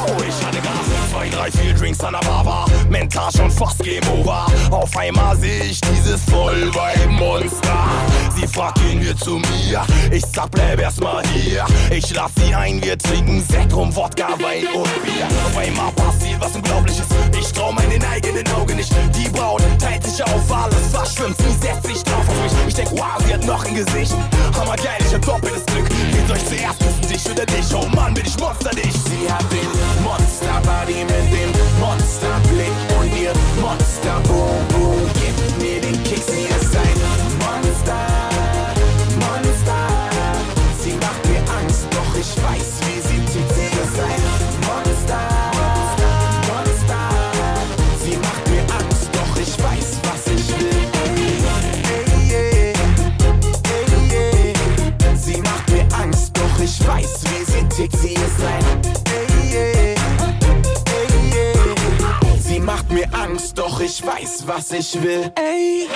Oh, 0.07 0.23
ich 0.27 0.47
hatte 0.47 0.59
Gas, 0.59 1.11
zwei, 1.11 1.29
drei, 1.29 1.51
vier 1.51 1.75
Drinks 1.75 2.01
an 2.01 2.13
der 2.13 2.21
Bar 2.21 2.45
war 2.47 2.67
mental 2.89 3.31
schon 3.33 3.51
fast 3.51 3.83
Game 3.83 4.03
Over. 4.19 4.47
Auf 4.71 4.97
einmal 4.97 5.37
seh 5.37 5.61
ich 5.63 5.81
dieses 5.81 6.23
Vollweib-Monster. 6.25 7.89
Sie 8.37 8.47
fragt, 8.49 8.81
gehen 8.81 9.01
wir 9.01 9.17
zu 9.17 9.37
mir? 9.39 9.85
Ich 10.11 10.25
sag, 10.33 10.51
bleib 10.51 10.81
erstmal 10.81 11.23
hier. 11.29 11.65
Ich 11.91 12.13
lass 12.15 12.33
sie 12.37 12.55
ein, 12.55 12.83
wir 12.83 12.99
trinken 12.99 13.43
Sekt, 13.49 13.73
rum, 13.75 13.95
Wodka, 13.95 14.29
Wein 14.41 14.67
und 14.75 15.05
Bier. 15.05 15.27
Auf 15.47 15.57
einmal 15.57 15.93
passiert 15.93 16.41
was 16.41 16.55
Unglaubliches. 16.55 17.07
Ich 17.39 17.53
trau 17.53 17.73
meinen 17.73 18.03
eigenen 18.05 18.47
Augen 18.55 18.77
nicht. 18.77 18.93
Die 19.17 19.29
Braut 19.29 19.63
teilt 19.79 20.05
sich 20.05 20.23
auf, 20.25 20.53
alles 20.53 20.89
verschwimmt. 20.93 21.37
Sie 21.39 21.67
setzt 21.67 21.87
sich 21.87 22.03
drauf 22.03 22.29
auf 22.29 22.43
mich. 22.43 22.53
Ich 22.69 22.75
denk, 22.75 22.91
wow, 22.93 23.17
sie 23.27 23.35
hat 23.35 23.45
noch 23.45 23.65
ein 23.65 23.75
Gesicht. 23.75 24.15
Hammergeil, 24.59 24.99
ich 25.07 25.15
hab 25.15 25.23
doppeltes 25.23 25.65
Glück. 25.67 25.89
Soll 26.27 26.37
ich 26.37 26.47
zuerst 26.47 26.79
küssen, 26.81 27.09
dich 27.09 27.31
oder 27.31 27.47
dich? 27.47 27.75
Oh 27.75 27.87
Mann, 27.95 28.15
bin 28.15 28.25
ich 28.27 28.39
Monster, 28.39 28.71
dich. 28.71 28.93
Sie 28.93 29.31
hat 29.31 29.45
den 29.53 29.69
Monster-Body 30.03 31.05
mit 31.05 31.33
dem 31.33 31.51
Monsterblick 31.79 32.73
und 32.99 33.17
ihr 33.21 33.33
Monster-Boom-Boom. 33.61 35.11
Gib 35.15 35.63
mir 35.63 35.81
den 35.81 36.03
Kick, 36.05 36.23
sie 36.23 36.54
ich 63.85 64.05
weiß, 64.05 64.47
was 64.47 64.73
ich 64.73 64.95
will. 65.03 65.31
Ey. 65.35 65.89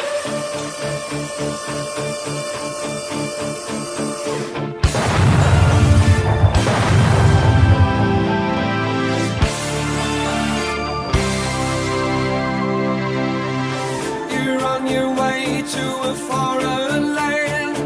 You're 14.31 14.65
on 14.67 14.87
your 14.87 15.15
way 15.15 15.63
to 15.63 15.85
a 16.11 16.15
foreign 16.15 17.15
land. 17.15 17.77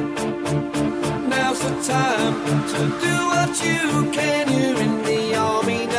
Now's 1.28 1.60
the 1.60 1.74
time 1.86 2.34
to 2.72 2.78
do 3.06 3.14
what 3.32 3.52
you 3.64 4.10
can. 4.10 4.50
You're 4.50 4.80
in 4.80 5.02
the 5.04 5.36
army 5.36 5.91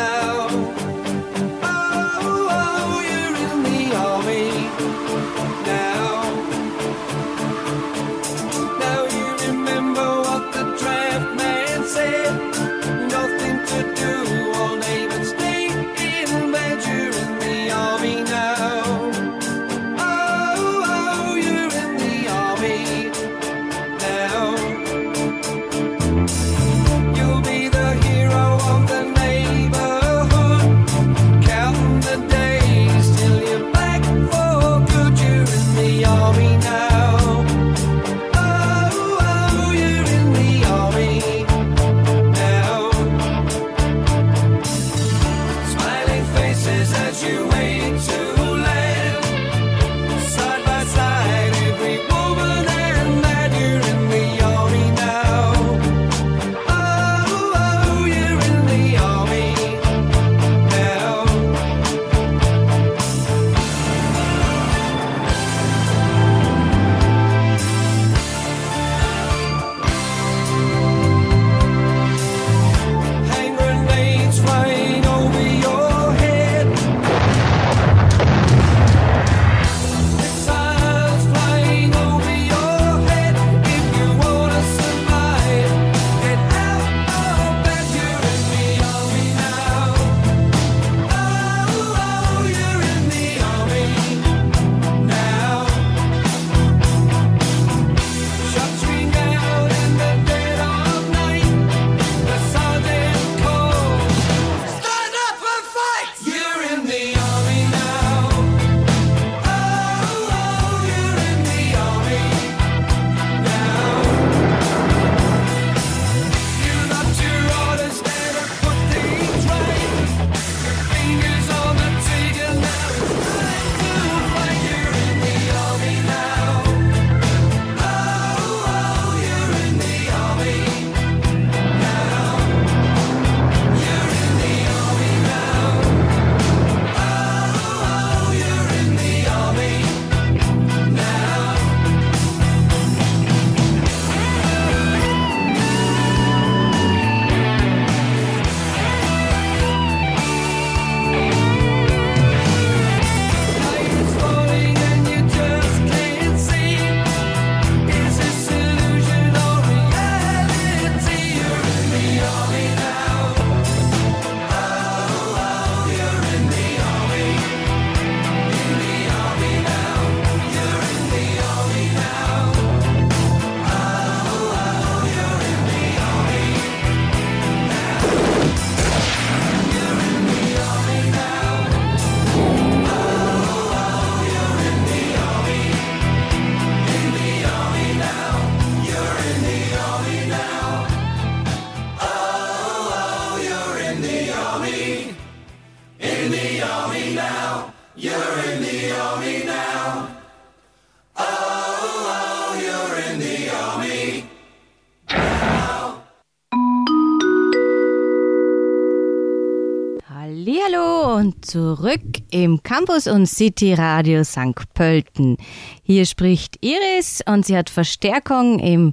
zurück 211.53 212.01
im 212.31 212.63
Campus 212.63 213.05
und 213.05 213.27
City 213.27 213.75
Radio 213.75 214.23
St. 214.23 214.73
Pölten. 214.73 215.37
Hier 215.83 216.07
spricht 216.07 216.57
Iris 216.65 217.21
und 217.27 217.45
sie 217.45 217.55
hat 217.55 217.69
Verstärkung 217.69 218.57
im, 218.57 218.91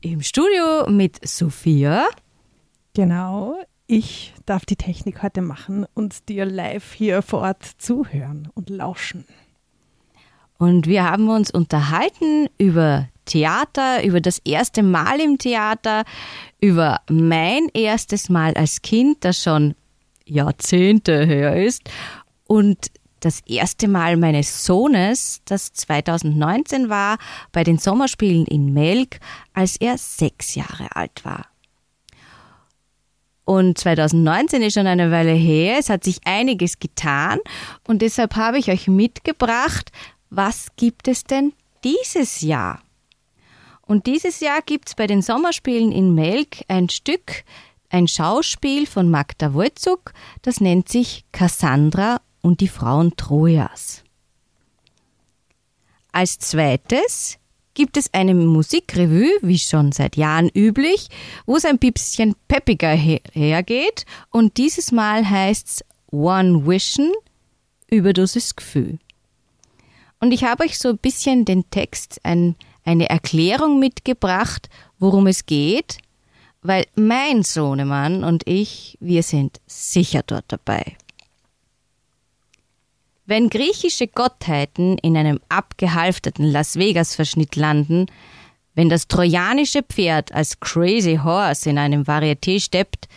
im 0.00 0.20
Studio 0.20 0.90
mit 0.90 1.24
Sophia. 1.24 2.08
Genau, 2.94 3.54
ich 3.86 4.34
darf 4.46 4.66
die 4.66 4.74
Technik 4.74 5.22
heute 5.22 5.42
machen 5.42 5.86
und 5.94 6.28
dir 6.28 6.44
live 6.44 6.92
hier 6.92 7.22
vor 7.22 7.42
Ort 7.42 7.62
zuhören 7.78 8.48
und 8.56 8.68
lauschen. 8.68 9.26
Und 10.58 10.88
wir 10.88 11.04
haben 11.04 11.28
uns 11.28 11.52
unterhalten 11.52 12.48
über 12.58 13.06
Theater, 13.26 14.02
über 14.02 14.20
das 14.20 14.40
erste 14.40 14.82
Mal 14.82 15.20
im 15.20 15.38
Theater, 15.38 16.02
über 16.60 17.00
mein 17.08 17.68
erstes 17.74 18.28
Mal 18.28 18.54
als 18.54 18.82
Kind, 18.82 19.24
das 19.24 19.40
schon 19.40 19.76
Jahrzehnte 20.26 21.24
her 21.24 21.56
ist, 21.56 21.82
und 22.46 22.90
das 23.20 23.40
erste 23.46 23.88
Mal 23.88 24.16
meines 24.16 24.64
Sohnes, 24.64 25.40
das 25.46 25.72
2019 25.72 26.88
war, 26.88 27.18
bei 27.50 27.64
den 27.64 27.78
Sommerspielen 27.78 28.46
in 28.46 28.72
Melk, 28.72 29.18
als 29.52 29.76
er 29.76 29.98
sechs 29.98 30.54
Jahre 30.54 30.94
alt 30.94 31.24
war. 31.24 31.46
Und 33.44 33.78
2019 33.78 34.62
ist 34.62 34.74
schon 34.74 34.88
eine 34.88 35.10
Weile 35.10 35.32
her, 35.32 35.76
es 35.78 35.88
hat 35.88 36.04
sich 36.04 36.20
einiges 36.24 36.78
getan 36.80 37.38
und 37.86 38.02
deshalb 38.02 38.34
habe 38.34 38.58
ich 38.58 38.70
euch 38.70 38.88
mitgebracht, 38.88 39.92
was 40.30 40.68
gibt 40.76 41.06
es 41.06 41.24
denn 41.24 41.52
dieses 41.84 42.40
Jahr? 42.40 42.82
Und 43.82 44.06
dieses 44.06 44.40
Jahr 44.40 44.62
gibt 44.62 44.88
es 44.88 44.94
bei 44.96 45.06
den 45.06 45.22
Sommerspielen 45.22 45.92
in 45.92 46.12
Melk 46.12 46.64
ein 46.66 46.88
Stück, 46.88 47.44
ein 47.90 48.08
Schauspiel 48.08 48.86
von 48.86 49.10
Magda 49.10 49.54
Wolzuk, 49.54 50.12
das 50.42 50.60
nennt 50.60 50.88
sich 50.88 51.24
Cassandra 51.32 52.20
und 52.42 52.60
die 52.60 52.68
Frauen 52.68 53.16
Trojas. 53.16 54.02
Als 56.12 56.38
zweites 56.38 57.38
gibt 57.74 57.96
es 57.96 58.12
eine 58.14 58.34
Musikrevue, 58.34 59.38
wie 59.42 59.58
schon 59.58 59.92
seit 59.92 60.16
Jahren 60.16 60.48
üblich, 60.48 61.08
wo 61.44 61.56
es 61.56 61.64
ein 61.64 61.78
bisschen 61.78 62.34
peppiger 62.48 62.92
her- 62.92 63.20
hergeht 63.32 64.06
und 64.30 64.56
dieses 64.56 64.92
Mal 64.92 65.28
heißt's 65.28 65.84
One 66.10 66.66
Vision, 66.66 67.12
Überdosis 67.90 68.56
Gefühl. 68.56 68.98
Und 70.18 70.32
ich 70.32 70.44
habe 70.44 70.64
euch 70.64 70.78
so 70.78 70.88
ein 70.88 70.98
bisschen 70.98 71.44
den 71.44 71.68
Text, 71.70 72.20
ein, 72.22 72.56
eine 72.84 73.10
Erklärung 73.10 73.78
mitgebracht, 73.78 74.70
worum 74.98 75.26
es 75.26 75.44
geht, 75.44 75.98
weil 76.66 76.86
mein 76.96 77.42
Sohnemann 77.42 78.24
und 78.24 78.42
ich, 78.46 78.96
wir 79.00 79.22
sind 79.22 79.60
sicher 79.66 80.22
dort 80.26 80.46
dabei. 80.48 80.96
Wenn 83.24 83.50
griechische 83.50 84.06
Gottheiten 84.06 84.98
in 84.98 85.16
einem 85.16 85.40
abgehalfterten 85.48 86.44
Las 86.44 86.76
Vegas-Verschnitt 86.76 87.56
landen, 87.56 88.06
wenn 88.74 88.88
das 88.88 89.08
trojanische 89.08 89.82
Pferd 89.82 90.32
als 90.32 90.60
Crazy 90.60 91.18
Horse 91.22 91.68
in 91.68 91.78
einem 91.78 92.02
Varieté 92.02 92.60
steppt, 92.60 93.08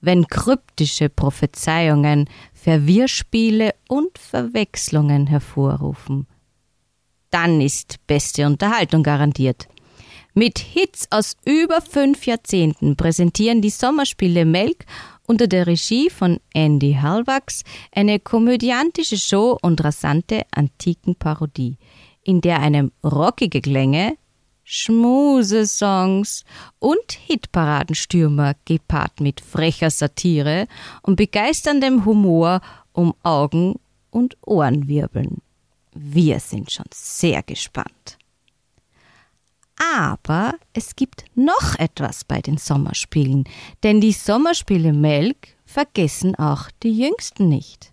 wenn 0.00 0.26
kryptische 0.26 1.08
Prophezeiungen 1.08 2.28
Verwirrspiele 2.52 3.74
und 3.88 4.18
Verwechslungen 4.18 5.26
hervorrufen, 5.26 6.26
dann 7.30 7.60
ist 7.60 7.98
beste 8.06 8.46
Unterhaltung 8.46 9.02
garantiert. 9.02 9.68
Mit 10.38 10.58
Hits 10.58 11.10
aus 11.10 11.34
über 11.46 11.80
fünf 11.80 12.26
Jahrzehnten 12.26 12.94
präsentieren 12.94 13.62
die 13.62 13.70
Sommerspiele 13.70 14.44
Melk 14.44 14.84
unter 15.26 15.46
der 15.46 15.66
Regie 15.66 16.10
von 16.10 16.40
Andy 16.52 16.92
Halvax 17.00 17.62
eine 17.90 18.20
komödiantische 18.20 19.16
Show 19.16 19.56
und 19.62 19.82
rasante 19.82 20.42
Antikenparodie, 20.50 21.78
in 22.22 22.42
der 22.42 22.60
einem 22.60 22.92
rockige 23.02 23.62
Klänge, 23.62 24.18
Schmusesongs 24.62 26.44
und 26.80 27.12
Hitparadenstürmer 27.12 28.56
gepaart 28.66 29.20
mit 29.20 29.40
frecher 29.40 29.88
Satire 29.88 30.66
und 31.00 31.16
begeisterndem 31.16 32.04
Humor 32.04 32.60
um 32.92 33.14
Augen 33.22 33.76
und 34.10 34.36
Ohren 34.42 34.86
wirbeln. 34.86 35.38
Wir 35.94 36.40
sind 36.40 36.70
schon 36.70 36.90
sehr 36.92 37.42
gespannt. 37.42 38.18
Aber 39.78 40.54
es 40.72 40.96
gibt 40.96 41.24
noch 41.34 41.78
etwas 41.78 42.24
bei 42.24 42.40
den 42.40 42.56
Sommerspielen, 42.56 43.44
denn 43.82 44.00
die 44.00 44.12
Sommerspiele 44.12 44.92
Melk 44.92 45.48
vergessen 45.66 46.34
auch 46.36 46.70
die 46.82 46.98
Jüngsten 46.98 47.48
nicht. 47.48 47.92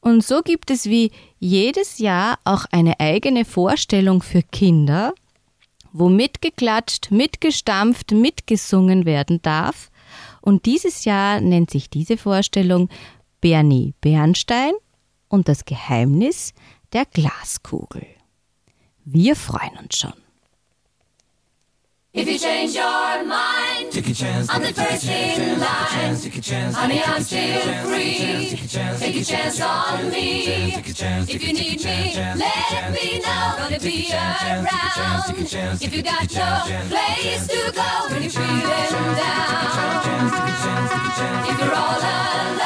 Und 0.00 0.24
so 0.24 0.42
gibt 0.42 0.70
es 0.70 0.86
wie 0.86 1.10
jedes 1.38 1.98
Jahr 1.98 2.38
auch 2.44 2.66
eine 2.70 3.00
eigene 3.00 3.44
Vorstellung 3.44 4.22
für 4.22 4.42
Kinder, 4.42 5.14
wo 5.92 6.08
mitgeklatscht, 6.08 7.10
mitgestampft, 7.10 8.12
mitgesungen 8.12 9.04
werden 9.04 9.42
darf. 9.42 9.90
Und 10.40 10.66
dieses 10.66 11.04
Jahr 11.04 11.40
nennt 11.40 11.70
sich 11.70 11.90
diese 11.90 12.16
Vorstellung 12.16 12.88
Bernie 13.40 13.94
Bernstein 14.00 14.72
und 15.28 15.48
das 15.48 15.64
Geheimnis 15.64 16.52
der 16.92 17.04
Glaskugel. 17.04 18.06
Wir 19.04 19.36
freuen 19.36 19.76
uns 19.82 19.96
schon. 19.96 20.27
If 22.14 22.26
you 22.26 22.38
change 22.38 22.74
your 22.74 23.22
mind, 23.24 23.92
Take 23.92 24.08
a 24.08 24.14
chance, 24.14 24.48
I'm 24.48 24.62
the 24.62 24.72
first 24.72 25.04
in 25.04 25.60
line. 25.60 26.16
take 26.16 26.36
a 26.36 26.40
chance, 26.40 26.74
Honey, 26.74 27.02
I'm 27.04 27.22
still 27.22 27.60
free. 27.84 28.48
Take 28.48 29.16
a 29.16 29.24
chance 29.24 29.60
on 29.60 30.10
me. 30.10 30.70
take 30.72 30.88
a 30.88 30.92
chance, 30.94 31.28
If 31.28 31.46
you 31.46 31.52
need 31.52 31.84
me, 31.84 32.14
let 32.16 32.92
me 32.92 33.18
know. 33.20 33.54
Gonna 33.58 33.78
be 33.78 34.10
around. 34.10 34.66
If 35.82 35.94
you 35.94 36.02
got 36.02 36.32
no 36.32 36.64
place 36.88 37.46
to 37.46 37.72
go 37.72 38.08
when 38.08 38.22
you're 38.22 38.30
feeling 38.30 39.14
down. 39.14 39.68
If 41.50 41.58
you're 41.60 41.74
all 41.74 41.98
alone, 42.00 42.57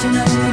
to 0.00 0.10
know 0.12 0.49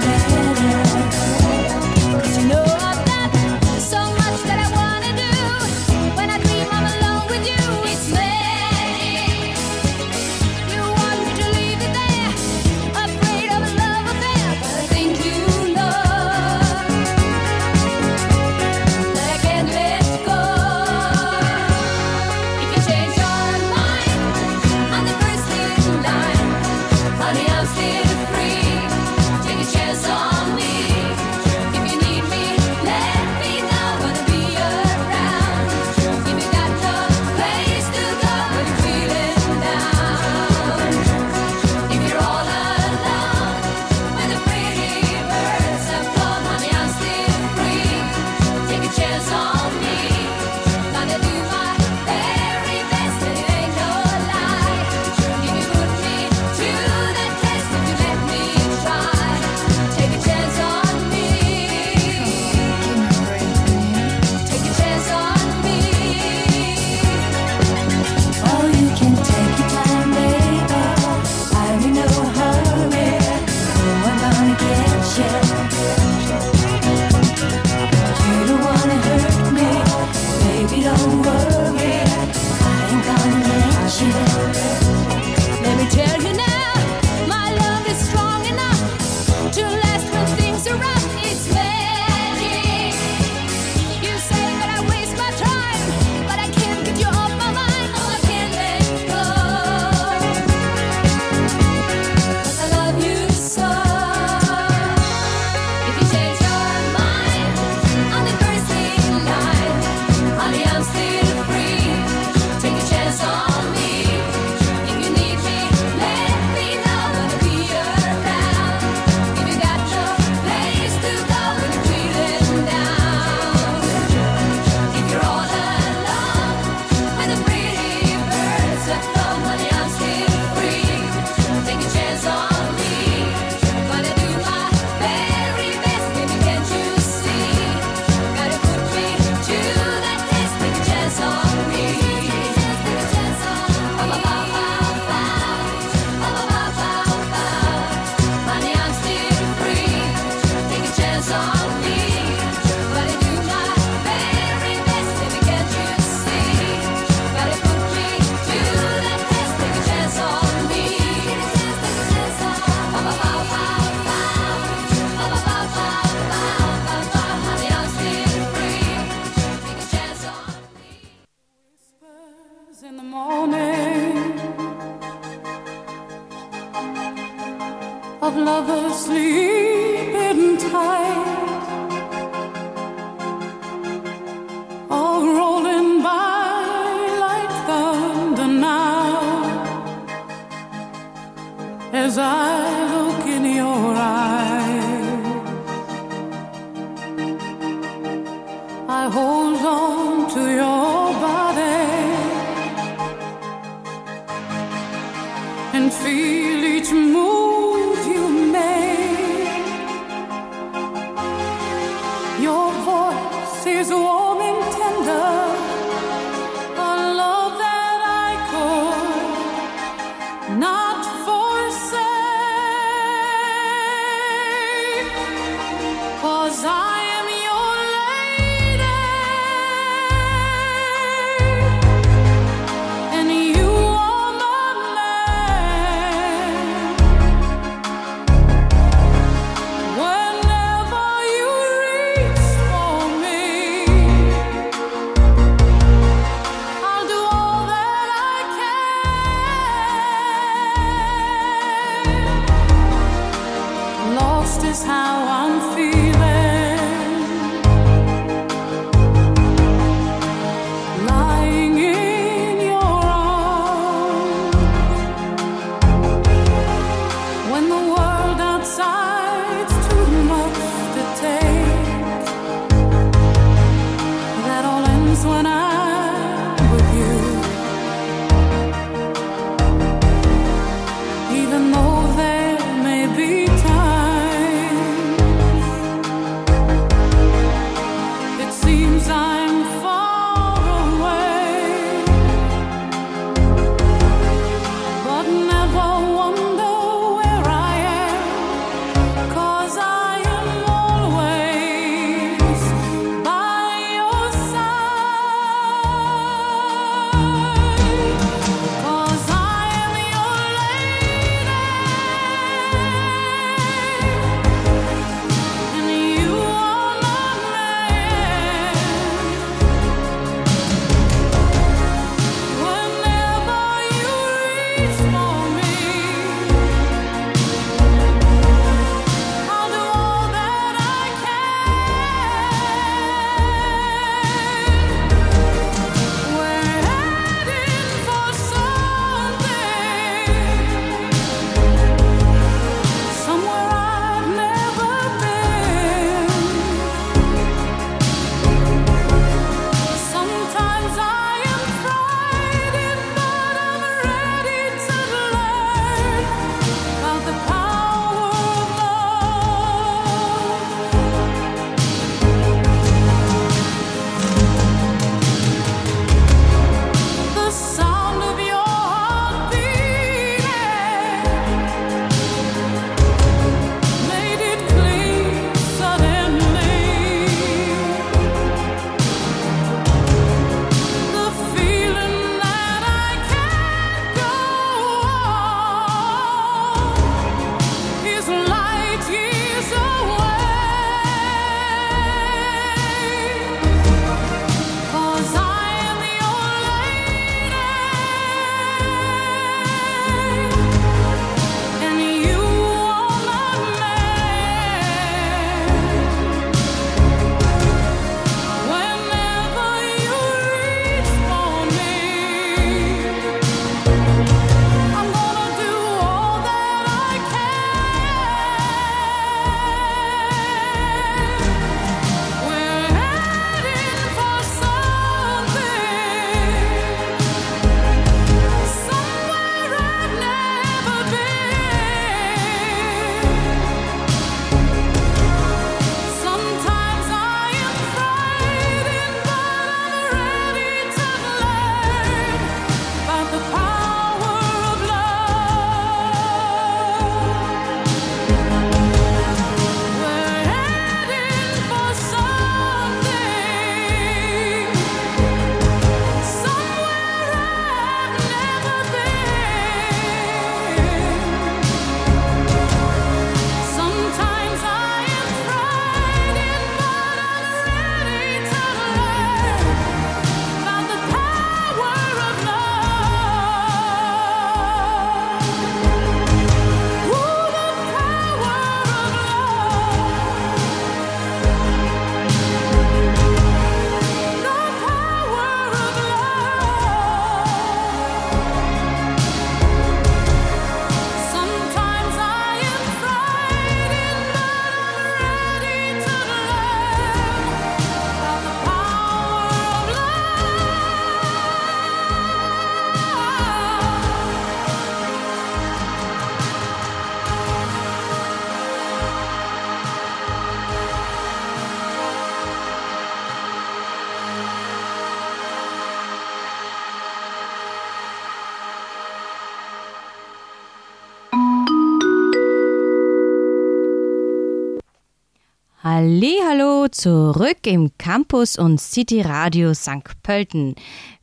zurück 526.98 527.68
im 527.68 527.91
Campus 528.00 528.58
und 528.58 528.82
City 528.82 529.22
Radio 529.22 529.76
St. 529.76 530.22
Pölten. 530.24 530.74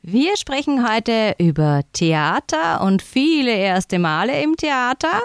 Wir 0.02 0.36
sprechen 0.36 0.88
heute 0.88 1.34
über 1.38 1.82
Theater 1.92 2.80
und 2.80 3.02
viele 3.02 3.52
erste 3.52 3.98
Male 3.98 4.40
im 4.40 4.56
Theater 4.56 5.20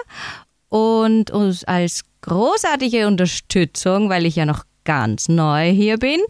und 0.68 1.30
uns 1.30 1.62
als 1.64 2.02
großartige 2.22 3.06
Unterstützung, 3.06 4.10
weil 4.10 4.26
ich 4.26 4.36
ja 4.36 4.44
noch 4.44 4.64
ganz 4.84 5.28
neu 5.28 5.70
hier 5.70 5.98
bin, 5.98 6.20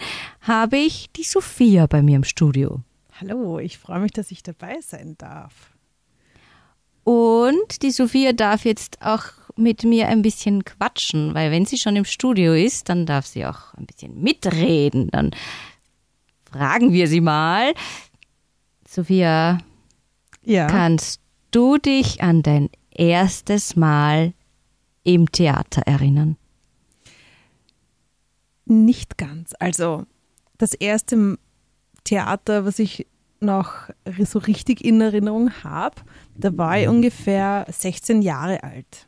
habe 0.43 0.77
ich 0.77 1.11
die 1.13 1.25
Sophia 1.25 1.87
bei 1.87 2.03
mir 2.03 2.17
im 2.17 2.25
Studio. 2.25 2.83
Hallo, 3.21 3.59
ich 3.59 3.79
freue 3.79 4.01
mich, 4.01 4.13
dass 4.13 4.31
ich 4.31 4.43
dabei 4.43 4.81
sein 4.83 5.15
darf. 5.17 5.71
Und 7.05 7.81
die 7.83 7.91
Sophia 7.91 8.35
darf 8.35 8.67
jetzt 8.67 9.01
auch 9.01 9.40
mit 9.61 9.85
mir 9.85 10.09
ein 10.09 10.23
bisschen 10.23 10.65
quatschen, 10.65 11.35
weil 11.35 11.51
wenn 11.51 11.67
sie 11.67 11.79
schon 11.79 11.97
im 11.97 12.05
Studio 12.05 12.55
ist, 12.55 12.89
dann 12.89 13.07
darf 13.07 13.27
sie 13.27 13.47
auch 13.47 13.75
ein 13.75 13.87
bisschen 13.87 14.21
mitreden. 14.23 15.09
Dann 15.11 15.31
fragen 16.51 16.93
wir 16.93 17.07
sie 17.07 17.21
mal. 17.21 17.75
Sophia, 18.89 19.59
Ja. 20.43 20.67
kannst 20.67 21.21
du 21.51 21.77
dich 21.79 22.23
an 22.23 22.43
dein 22.43 22.71
erstes 22.91 23.77
Mal 23.77 24.33
im 25.05 25.31
Theater 25.31 25.83
erinnern? 25.87 26.37
Nicht 28.67 29.19
ganz. 29.19 29.53
Also 29.59 30.05
das 30.59 30.75
erste 30.75 31.39
Theater, 32.05 32.65
was 32.65 32.79
ich 32.79 33.07
noch 33.41 33.73
so 34.19 34.39
richtig 34.39 34.85
in 34.85 35.01
Erinnerung 35.01 35.51
habe, 35.65 35.97
da 36.37 36.57
war 36.57 36.79
ich 36.79 36.89
ungefähr 36.89 37.67
16 37.71 38.23
Jahre 38.23 38.63
alt. 38.63 39.07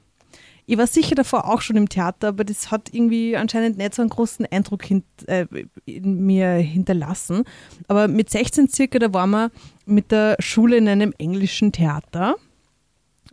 Ich 0.66 0.78
war 0.78 0.86
sicher 0.86 1.14
davor 1.16 1.48
auch 1.48 1.60
schon 1.60 1.76
im 1.76 1.88
Theater, 1.88 2.28
aber 2.28 2.44
das 2.44 2.70
hat 2.70 2.88
irgendwie 2.92 3.36
anscheinend 3.36 3.78
nicht 3.78 3.94
so 3.94 4.02
einen 4.02 4.10
großen 4.10 4.46
Eindruck 4.46 4.84
hint, 4.84 5.04
äh, 5.26 5.46
in 5.86 6.24
mir 6.24 6.50
hinterlassen. 6.52 7.44
Aber 7.88 8.06
mit 8.08 8.30
16 8.30 8.68
circa, 8.68 8.98
da 8.98 9.12
waren 9.12 9.30
wir 9.30 9.50
mit 9.86 10.12
der 10.12 10.36
Schule 10.38 10.76
in 10.76 10.88
einem 10.88 11.12
englischen 11.18 11.72
Theater. 11.72 12.36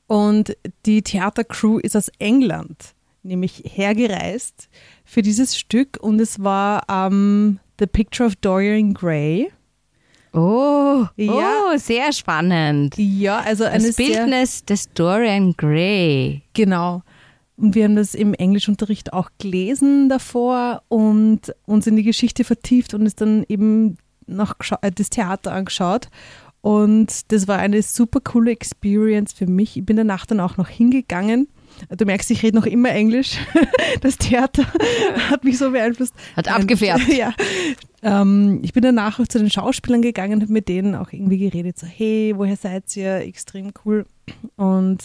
Und 0.08 0.58
die 0.88 1.04
Theatercrew 1.04 1.78
ist 1.78 1.96
aus 1.96 2.10
England, 2.18 2.96
nämlich 3.22 3.62
hergereist 3.64 4.68
für 5.06 5.22
dieses 5.22 5.56
Stück. 5.56 6.00
Und 6.02 6.20
es 6.20 6.44
war 6.44 6.84
ähm, 6.90 7.60
The 7.80 7.86
Picture 7.86 8.28
of 8.28 8.36
Dorian 8.38 8.96
Gray. 8.96 9.52
Oh, 10.34 11.06
Ja. 11.16 11.62
oh 11.74 11.78
sehr 11.78 12.12
spannend. 12.12 12.96
Ja, 12.98 13.40
also 13.40 13.64
eine 13.66 13.88
Das 13.88 13.96
Bildnis 13.96 14.66
des 14.66 14.92
Dorian 14.94 15.54
Gray. 15.56 16.42
Genau. 16.54 17.04
Und 17.60 17.76
wir 17.76 17.84
haben 17.84 17.98
das 17.98 18.16
im 18.16 18.34
Englischunterricht 18.34 19.12
auch 19.12 19.30
gelesen 19.38 20.08
davor 20.08 20.84
und 20.88 21.54
uns 21.66 21.88
in 21.88 21.98
die 21.98 22.04
Geschichte 22.04 22.46
vertieft 22.46 22.94
und 22.94 23.06
es 23.06 23.16
dann 23.16 23.44
eben 23.50 23.98
noch 24.28 24.56
äh, 24.82 24.92
das 24.92 25.10
Theater 25.10 25.52
angeschaut. 25.52 26.08
Und 26.62 27.32
das 27.32 27.48
war 27.48 27.58
eine 27.58 27.82
super 27.82 28.22
coole 28.22 28.52
Experience 28.52 29.34
für 29.34 29.48
mich. 29.48 29.76
Ich 29.76 29.86
bin 29.86 29.98
danach 29.98 30.26
dann 30.26 30.40
auch 30.40 30.58
noch 30.58 30.70
hingegangen. 30.70 31.48
Du 31.96 32.06
merkst, 32.06 32.32
ich 32.32 32.44
rede 32.44 32.58
noch 32.58 32.66
immer 32.66 32.92
Englisch. 32.92 33.38
Das 34.02 34.18
Theater 34.18 34.66
hat 35.30 35.44
mich 35.44 35.58
so 35.58 35.72
beeinflusst. 35.72 36.14
Hat 36.36 36.48
abgefärbt. 36.48 37.08
Ja. 37.10 37.34
Ähm, 38.02 38.60
ich 38.62 38.72
bin 38.72 38.84
danach 38.84 39.20
auch 39.20 39.28
zu 39.28 39.40
den 39.40 39.50
Schauspielern 39.50 40.02
gegangen 40.02 40.36
und 40.36 40.42
habe 40.44 40.54
mit 40.54 40.70
denen 40.70 40.96
auch 40.96 41.12
irgendwie 41.12 41.40
geredet. 41.40 41.78
So, 41.78 41.88
hey, 41.88 42.34
woher 42.36 42.56
seid 42.56 42.96
ihr? 42.96 43.18
Extrem 43.18 43.72
cool. 43.84 44.06
Und 44.56 45.04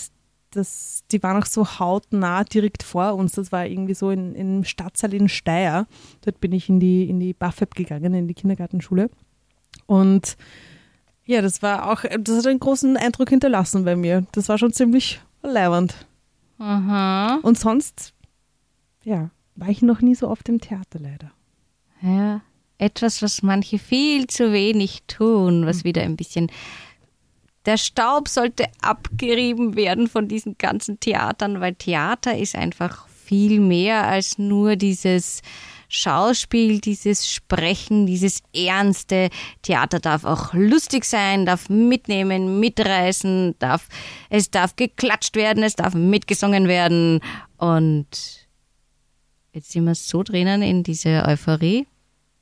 das, 0.57 1.05
die 1.11 1.23
waren 1.23 1.43
auch 1.43 1.47
so 1.47 1.79
hautnah 1.79 2.45
direkt 2.45 2.83
vor 2.83 3.15
uns. 3.15 3.33
Das 3.33 3.53
war 3.53 3.67
irgendwie 3.67 3.95
so 3.95 4.11
in, 4.11 4.35
im 4.35 4.65
Stadtsaal 4.65 5.15
in 5.15 5.29
Steyr. 5.29 5.87
Dort 6.23 6.41
bin 6.41 6.53
ich 6.53 6.69
in 6.69 6.81
die, 6.81 7.09
in 7.09 7.21
die 7.21 7.33
BAföB 7.33 7.75
gegangen, 7.75 8.15
in 8.15 8.29
die 8.29 8.35
Kindergartenschule. 8.35 9.11
Und 9.87 10.37
ja, 11.27 11.41
das 11.43 11.63
war 11.63 11.91
auch, 11.91 12.05
das 12.21 12.39
hat 12.39 12.47
einen 12.47 12.61
großen 12.61 12.97
Eindruck 12.97 13.31
hinterlassen 13.31 13.85
bei 13.85 13.97
mir. 13.97 14.27
Das 14.33 14.49
war 14.49 14.59
schon 14.59 14.73
ziemlich 14.73 15.21
leibernd. 15.43 16.07
Aha. 16.59 17.37
Und 17.43 17.59
sonst, 17.59 18.13
ja, 19.03 19.31
war 19.57 19.69
ich 19.69 19.83
noch 19.83 20.01
nie 20.01 20.15
so 20.15 20.29
oft 20.29 20.49
im 20.49 20.61
Theater 20.61 20.99
leider. 20.99 21.31
Ja, 22.03 22.43
etwas, 22.79 23.23
was 23.23 23.43
manche 23.43 23.79
viel 23.79 24.27
zu 24.27 24.53
wenig 24.53 25.05
tun, 25.07 25.67
was 25.67 25.85
wieder 25.85 26.03
ein 26.03 26.17
bisschen. 26.17 26.51
Der 27.67 27.79
Staub 27.79 28.29
sollte 28.29 28.67
abgerieben 28.83 29.75
werden 29.75 30.09
von 30.09 30.29
diesen 30.29 30.59
ganzen 30.59 31.01
Theatern, 31.01 31.61
weil 31.61 31.75
Theater 31.75 32.37
ist 32.37 32.57
einfach 32.57 33.09
viel 33.09 33.59
mehr 33.61 34.07
als 34.07 34.39
nur 34.39 34.77
dieses 34.77 35.41
Schauspiel, 35.89 36.81
dieses 36.81 37.31
Sprechen, 37.31 38.07
dieses 38.07 38.43
Ernste. 38.55 39.31
Theater 39.62 40.01
darf 40.01 40.25
auch 40.25 40.53
lustig 40.53 41.05
sein, 41.05 41.47
darf 41.47 41.69
mitnehmen, 41.69 42.61
mitreißen, 42.61 43.55
darf, 43.59 43.89
es 44.29 44.51
darf 44.51 44.77
geklatscht 44.77 45.37
werden, 45.37 45.62
es 45.62 45.77
darf 45.77 45.95
mitgesungen 45.95 46.69
werden. 46.69 47.21
Und 47.57 48.09
jetzt 49.53 49.71
sind 49.71 49.85
wir 49.85 49.95
so 49.95 50.23
drinnen 50.23 50.62
in 50.62 50.83
diese 50.83 51.25
Euphorie, 51.27 51.87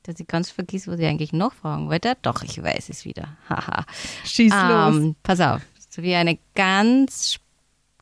dass 0.03 0.19
ich 0.19 0.27
ganz 0.27 0.49
vergiss, 0.51 0.87
was 0.87 0.99
ich 0.99 1.05
eigentlich 1.05 1.33
noch 1.33 1.53
fragen 1.53 1.89
wollte. 1.89 2.15
Doch, 2.21 2.43
ich 2.43 2.61
weiß 2.61 2.89
es 2.89 3.05
wieder. 3.05 3.37
Haha. 3.49 3.85
Schieß 4.25 4.51
los. 4.53 4.95
Ähm, 4.95 5.15
pass 5.23 5.39
auf, 5.39 5.61
so 5.89 6.03
wie 6.03 6.13
eine 6.15 6.37
ganz, 6.55 7.39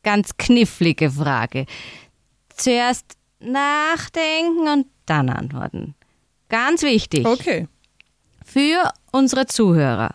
ganz 0.02 0.36
knifflige 0.36 1.10
Frage. 1.10 1.66
Zuerst 2.54 3.16
nachdenken 3.40 4.68
und 4.68 4.86
dann 5.06 5.28
antworten. 5.30 5.94
Ganz 6.48 6.82
wichtig 6.82 7.26
Okay. 7.26 7.66
für 8.44 8.92
unsere 9.10 9.46
Zuhörer. 9.46 10.14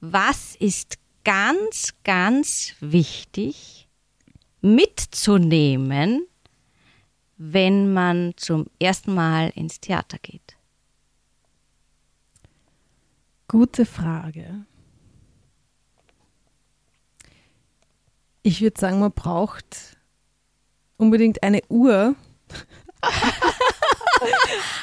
Was 0.00 0.56
ist 0.56 0.98
ganz, 1.24 1.94
ganz 2.04 2.74
wichtig 2.80 3.88
mitzunehmen, 4.60 6.26
wenn 7.44 7.92
man 7.92 8.34
zum 8.36 8.66
ersten 8.78 9.14
Mal 9.14 9.50
ins 9.56 9.80
Theater 9.80 10.18
geht? 10.22 10.56
Gute 13.48 13.84
Frage. 13.84 14.64
Ich 18.44 18.60
würde 18.60 18.78
sagen, 18.78 19.00
man 19.00 19.12
braucht 19.12 19.96
unbedingt 20.96 21.42
eine 21.42 21.62
Uhr. 21.68 22.14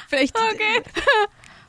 Vielleicht 0.09 0.37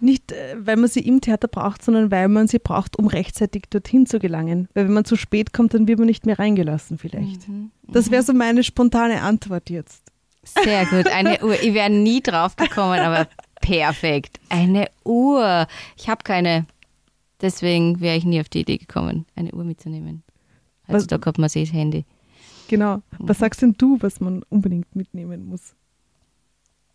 nicht, 0.00 0.32
äh, 0.32 0.56
weil 0.58 0.76
man 0.76 0.88
sie 0.88 1.00
im 1.00 1.20
Theater 1.20 1.46
braucht, 1.46 1.84
sondern 1.84 2.10
weil 2.10 2.28
man 2.28 2.48
sie 2.48 2.58
braucht, 2.58 2.98
um 2.98 3.06
rechtzeitig 3.06 3.64
dorthin 3.70 4.06
zu 4.06 4.18
gelangen. 4.18 4.68
Weil 4.74 4.86
wenn 4.86 4.94
man 4.94 5.04
zu 5.04 5.16
spät 5.16 5.52
kommt, 5.52 5.74
dann 5.74 5.86
wird 5.86 5.98
man 5.98 6.06
nicht 6.06 6.26
mehr 6.26 6.38
reingelassen 6.38 6.98
vielleicht. 6.98 7.42
Das 7.86 8.10
wäre 8.10 8.22
so 8.22 8.32
meine 8.32 8.64
spontane 8.64 9.22
Antwort 9.22 9.70
jetzt. 9.70 10.09
Sehr 10.42 10.86
gut, 10.86 11.06
eine 11.08 11.44
Uhr. 11.44 11.54
Ich 11.60 11.74
wäre 11.74 11.90
nie 11.90 12.20
drauf 12.22 12.56
gekommen, 12.56 12.98
aber 13.00 13.28
perfekt. 13.60 14.40
Eine 14.48 14.88
Uhr. 15.04 15.66
Ich 15.96 16.08
habe 16.08 16.22
keine. 16.24 16.66
Deswegen 17.40 18.00
wäre 18.00 18.16
ich 18.16 18.24
nie 18.24 18.40
auf 18.40 18.48
die 18.48 18.60
Idee 18.60 18.78
gekommen, 18.78 19.26
eine 19.36 19.52
Uhr 19.52 19.64
mitzunehmen. 19.64 20.22
Was- 20.86 20.94
Heutzutage 20.96 21.26
hat 21.26 21.38
man 21.38 21.48
sich 21.48 21.68
das 21.70 21.76
Handy. 21.78 22.04
Genau. 22.68 23.02
Was 23.18 23.38
sagst 23.38 23.62
denn 23.62 23.74
du, 23.76 23.96
was 24.00 24.20
man 24.20 24.42
unbedingt 24.48 24.94
mitnehmen 24.94 25.46
muss? 25.46 25.74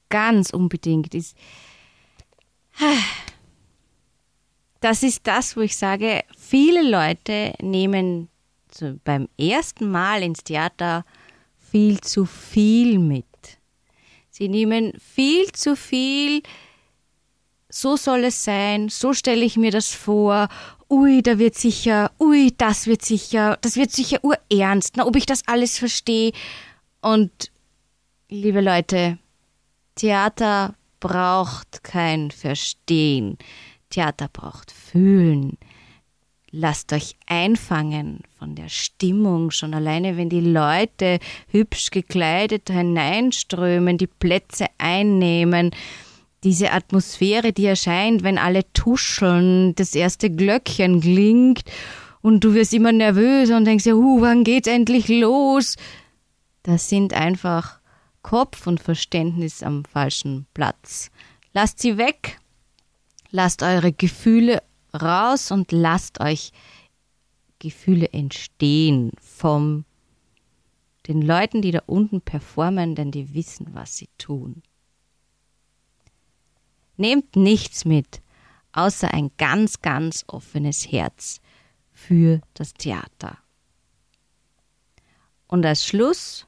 Ganz 0.10 0.52
unbedingt 0.52 1.14
ist. 1.16 1.36
Das 4.80 5.04
ist 5.04 5.26
das, 5.28 5.58
wo 5.58 5.62
ich 5.62 5.76
sage, 5.78 6.24
viele 6.38 6.88
Leute 6.88 7.54
nehmen 7.62 8.30
so 8.72 8.96
beim 9.04 9.28
ersten 9.40 9.90
Mal 9.90 10.22
ins 10.22 10.44
Theater 10.44 11.06
viel 11.76 12.00
zu 12.00 12.24
viel 12.24 13.00
mit. 13.00 13.26
Sie 14.30 14.48
nehmen 14.48 14.94
viel 14.98 15.52
zu 15.52 15.76
viel, 15.76 16.42
so 17.68 17.98
soll 17.98 18.24
es 18.24 18.46
sein, 18.46 18.88
so 18.88 19.12
stelle 19.12 19.44
ich 19.44 19.58
mir 19.58 19.72
das 19.72 19.94
vor, 19.94 20.48
ui, 20.90 21.22
da 21.22 21.38
wird 21.38 21.56
sicher, 21.56 22.14
ui, 22.18 22.54
das 22.58 22.88
wird 22.88 23.04
sicher, 23.04 23.58
das 23.60 23.76
wird 23.76 23.92
sicher 23.92 24.20
urernst, 24.24 24.96
na, 24.96 25.06
ob 25.06 25.18
ich 25.18 25.26
das 25.26 25.46
alles 25.50 25.78
verstehe. 25.78 26.32
Und 27.02 27.52
liebe 28.30 28.62
Leute, 28.62 29.18
Theater 29.96 30.76
braucht 31.02 31.84
kein 31.84 32.32
Verstehen. 32.32 33.38
Theater 33.90 34.30
braucht 34.32 34.72
Fühlen. 34.72 35.58
Lasst 36.58 36.94
euch 36.94 37.18
einfangen 37.26 38.22
von 38.40 38.56
der 38.56 38.70
Stimmung, 38.70 39.52
schon 39.52 39.74
alleine, 39.74 40.16
wenn 40.16 40.30
die 40.30 40.40
Leute 40.40 41.20
hübsch 41.50 41.92
gekleidet 41.92 42.70
hineinströmen, 42.70 43.98
die 43.98 44.08
Plätze 44.08 44.68
einnehmen, 44.78 45.72
diese 46.46 46.72
Atmosphäre, 46.72 47.52
die 47.52 47.66
erscheint, 47.66 48.24
wenn 48.24 48.38
alle 48.38 48.62
tuscheln, 48.72 49.76
das 49.76 49.94
erste 49.96 50.30
Glöckchen 50.30 51.02
klingt 51.02 51.66
und 52.22 52.46
du 52.46 52.54
wirst 52.54 52.74
immer 52.74 52.94
nervöser 52.94 53.58
und 53.58 53.66
denkst 53.66 53.84
dir, 53.84 53.98
uh, 53.98 54.22
wann 54.22 54.46
geht's 54.46 54.70
endlich 54.70 55.10
los? 55.10 55.76
Das 56.64 56.88
sind 56.88 57.14
einfach 57.14 57.80
Kopf 58.22 58.66
und 58.66 58.80
Verständnis 58.80 59.62
am 59.62 59.84
falschen 59.84 60.46
Platz. 60.54 61.12
Lasst 61.52 61.82
sie 61.82 61.98
weg, 61.98 62.40
lasst 63.30 63.62
eure 63.62 63.92
Gefühle 63.92 64.62
raus 64.96 65.52
und 65.52 65.72
lasst 65.72 66.20
euch 66.20 66.52
Gefühle 67.60 68.10
entstehen 68.14 69.12
vom 69.20 69.86
den 71.08 71.22
Leuten, 71.22 71.62
die 71.62 71.72
da 71.72 71.82
unten 71.86 72.22
performen, 72.22 72.96
denn 72.96 73.12
die 73.12 73.34
wissen, 73.34 73.68
was 73.74 73.98
sie 73.98 74.10
tun. 74.18 74.64
Nehmt 76.98 77.36
nichts 77.36 77.86
mit, 77.86 78.22
außer 78.72 79.14
ein 79.14 79.32
ganz, 79.38 79.82
ganz 79.82 80.24
offenes 80.28 80.92
Herz 80.92 81.42
für 81.92 82.42
das 82.54 82.74
Theater. 82.74 83.38
Und 85.48 85.66
als 85.66 85.86
Schluss 85.86 86.48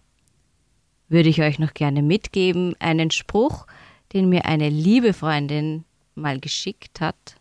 würde 1.09 1.29
ich 1.29 1.41
euch 1.41 1.59
noch 1.59 1.73
gerne 1.73 2.01
mitgeben 2.01 2.75
einen 2.79 3.11
Spruch, 3.11 3.67
den 4.13 4.29
mir 4.29 4.45
eine 4.45 4.69
liebe 4.69 5.13
Freundin 5.13 5.85
mal 6.15 6.39
geschickt 6.39 6.99
hat. 6.99 7.36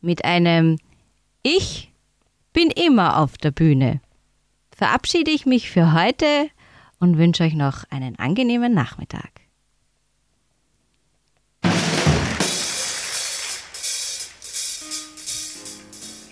Mit 0.00 0.24
einem 0.24 0.78
Ich 1.42 1.92
bin 2.52 2.70
immer 2.70 3.18
auf 3.18 3.36
der 3.36 3.50
Bühne. 3.50 4.00
Verabschiede 4.70 5.30
ich 5.30 5.44
mich 5.44 5.70
für 5.70 5.92
heute 5.92 6.50
und 7.00 7.18
wünsche 7.18 7.42
euch 7.42 7.54
noch 7.54 7.84
einen 7.90 8.18
angenehmen 8.18 8.74
Nachmittag. 8.74 9.30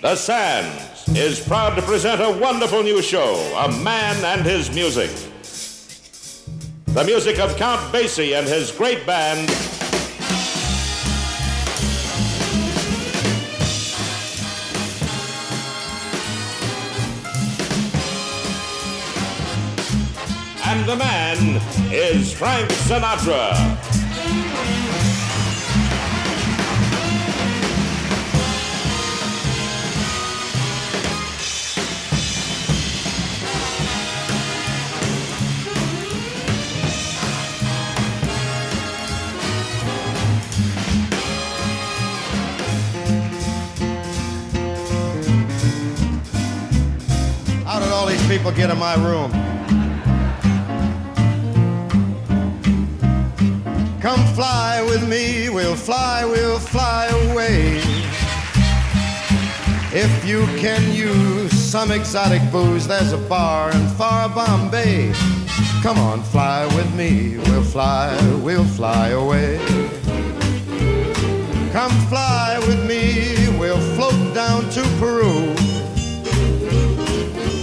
The 0.02 0.14
Sands 0.14 1.08
is 1.14 1.40
proud 1.40 1.74
to 1.74 1.82
present 1.82 2.20
a 2.20 2.30
wonderful 2.30 2.82
new 2.84 3.02
show, 3.02 3.34
A 3.56 3.68
Man 3.68 4.24
and 4.24 4.46
His 4.46 4.70
Music. 4.72 5.10
The 6.96 7.04
music 7.04 7.38
of 7.40 7.56
Count 7.58 7.80
Basie 7.92 8.34
and 8.34 8.48
his 8.48 8.70
great 8.70 9.04
band. 9.04 9.50
The 20.86 20.94
man 20.94 21.60
is 21.92 22.32
Frank 22.32 22.70
Sinatra. 22.70 23.56
How 47.64 47.80
did 47.80 47.88
all 47.88 48.06
these 48.06 48.24
people 48.28 48.52
get 48.52 48.70
in 48.70 48.78
my 48.78 48.94
room? 49.04 49.55
Come 54.06 54.24
fly 54.36 54.82
with 54.82 55.08
me, 55.08 55.48
we'll 55.48 55.74
fly, 55.74 56.24
we'll 56.24 56.60
fly 56.60 57.06
away. 57.06 57.80
If 59.92 60.24
you 60.24 60.46
can 60.60 60.92
use 60.92 61.50
some 61.52 61.90
exotic 61.90 62.40
booze, 62.52 62.86
there's 62.86 63.12
a 63.12 63.18
bar 63.18 63.72
in 63.72 63.84
far 63.98 64.28
Bombay. 64.28 65.12
Come 65.82 65.98
on, 65.98 66.22
fly 66.22 66.66
with 66.76 66.94
me, 66.94 67.38
we'll 67.48 67.64
fly, 67.64 68.16
we'll 68.44 68.64
fly 68.78 69.08
away. 69.08 69.58
Come 71.72 71.90
fly 72.06 72.60
with 72.60 72.86
me, 72.86 73.58
we'll 73.58 73.82
float 73.96 74.32
down 74.32 74.70
to 74.70 74.82
Peru. 75.00 75.34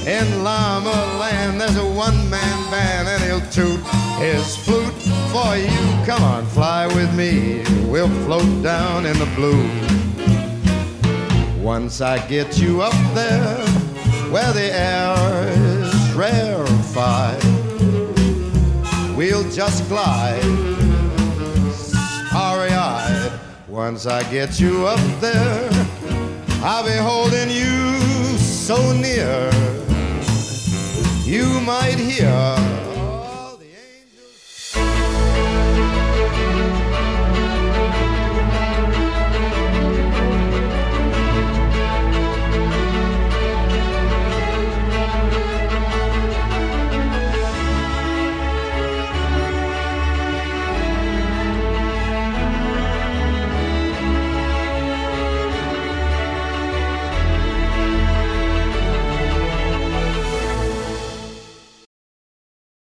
In 0.06 0.44
Llama 0.44 1.18
Land, 1.22 1.62
there's 1.62 1.78
a 1.78 1.86
one-man 1.86 2.70
band, 2.70 3.08
and 3.08 3.24
he'll 3.24 3.50
toot 3.50 3.80
his 4.20 4.58
flute 4.58 5.03
for 5.34 5.58
you. 5.58 6.06
Come 6.06 6.24
on, 6.24 6.46
fly 6.46 6.86
with 6.86 7.12
me. 7.16 7.64
We'll 7.92 8.14
float 8.26 8.62
down 8.62 9.08
in 9.08 9.18
the 9.18 9.26
blue. 9.36 9.68
Once 11.60 12.02
I 12.02 12.20
get 12.28 12.60
you 12.60 12.84
up 12.84 12.94
there, 13.16 13.58
where 14.32 14.54
the 14.54 14.70
air 14.72 15.16
is 15.48 16.14
rarefied, 16.14 17.44
we'll 19.18 19.50
just 19.50 19.90
glide, 19.90 20.44
starry-eyed. 21.74 23.32
Once 23.68 24.06
I 24.06 24.22
get 24.30 24.60
you 24.60 24.86
up 24.86 25.04
there, 25.20 25.70
I'll 26.62 26.86
be 26.86 27.00
holding 27.12 27.50
you 27.50 28.38
so 28.38 28.78
near. 28.94 29.50
You 31.26 31.60
might 31.62 31.98
hear 31.98 32.73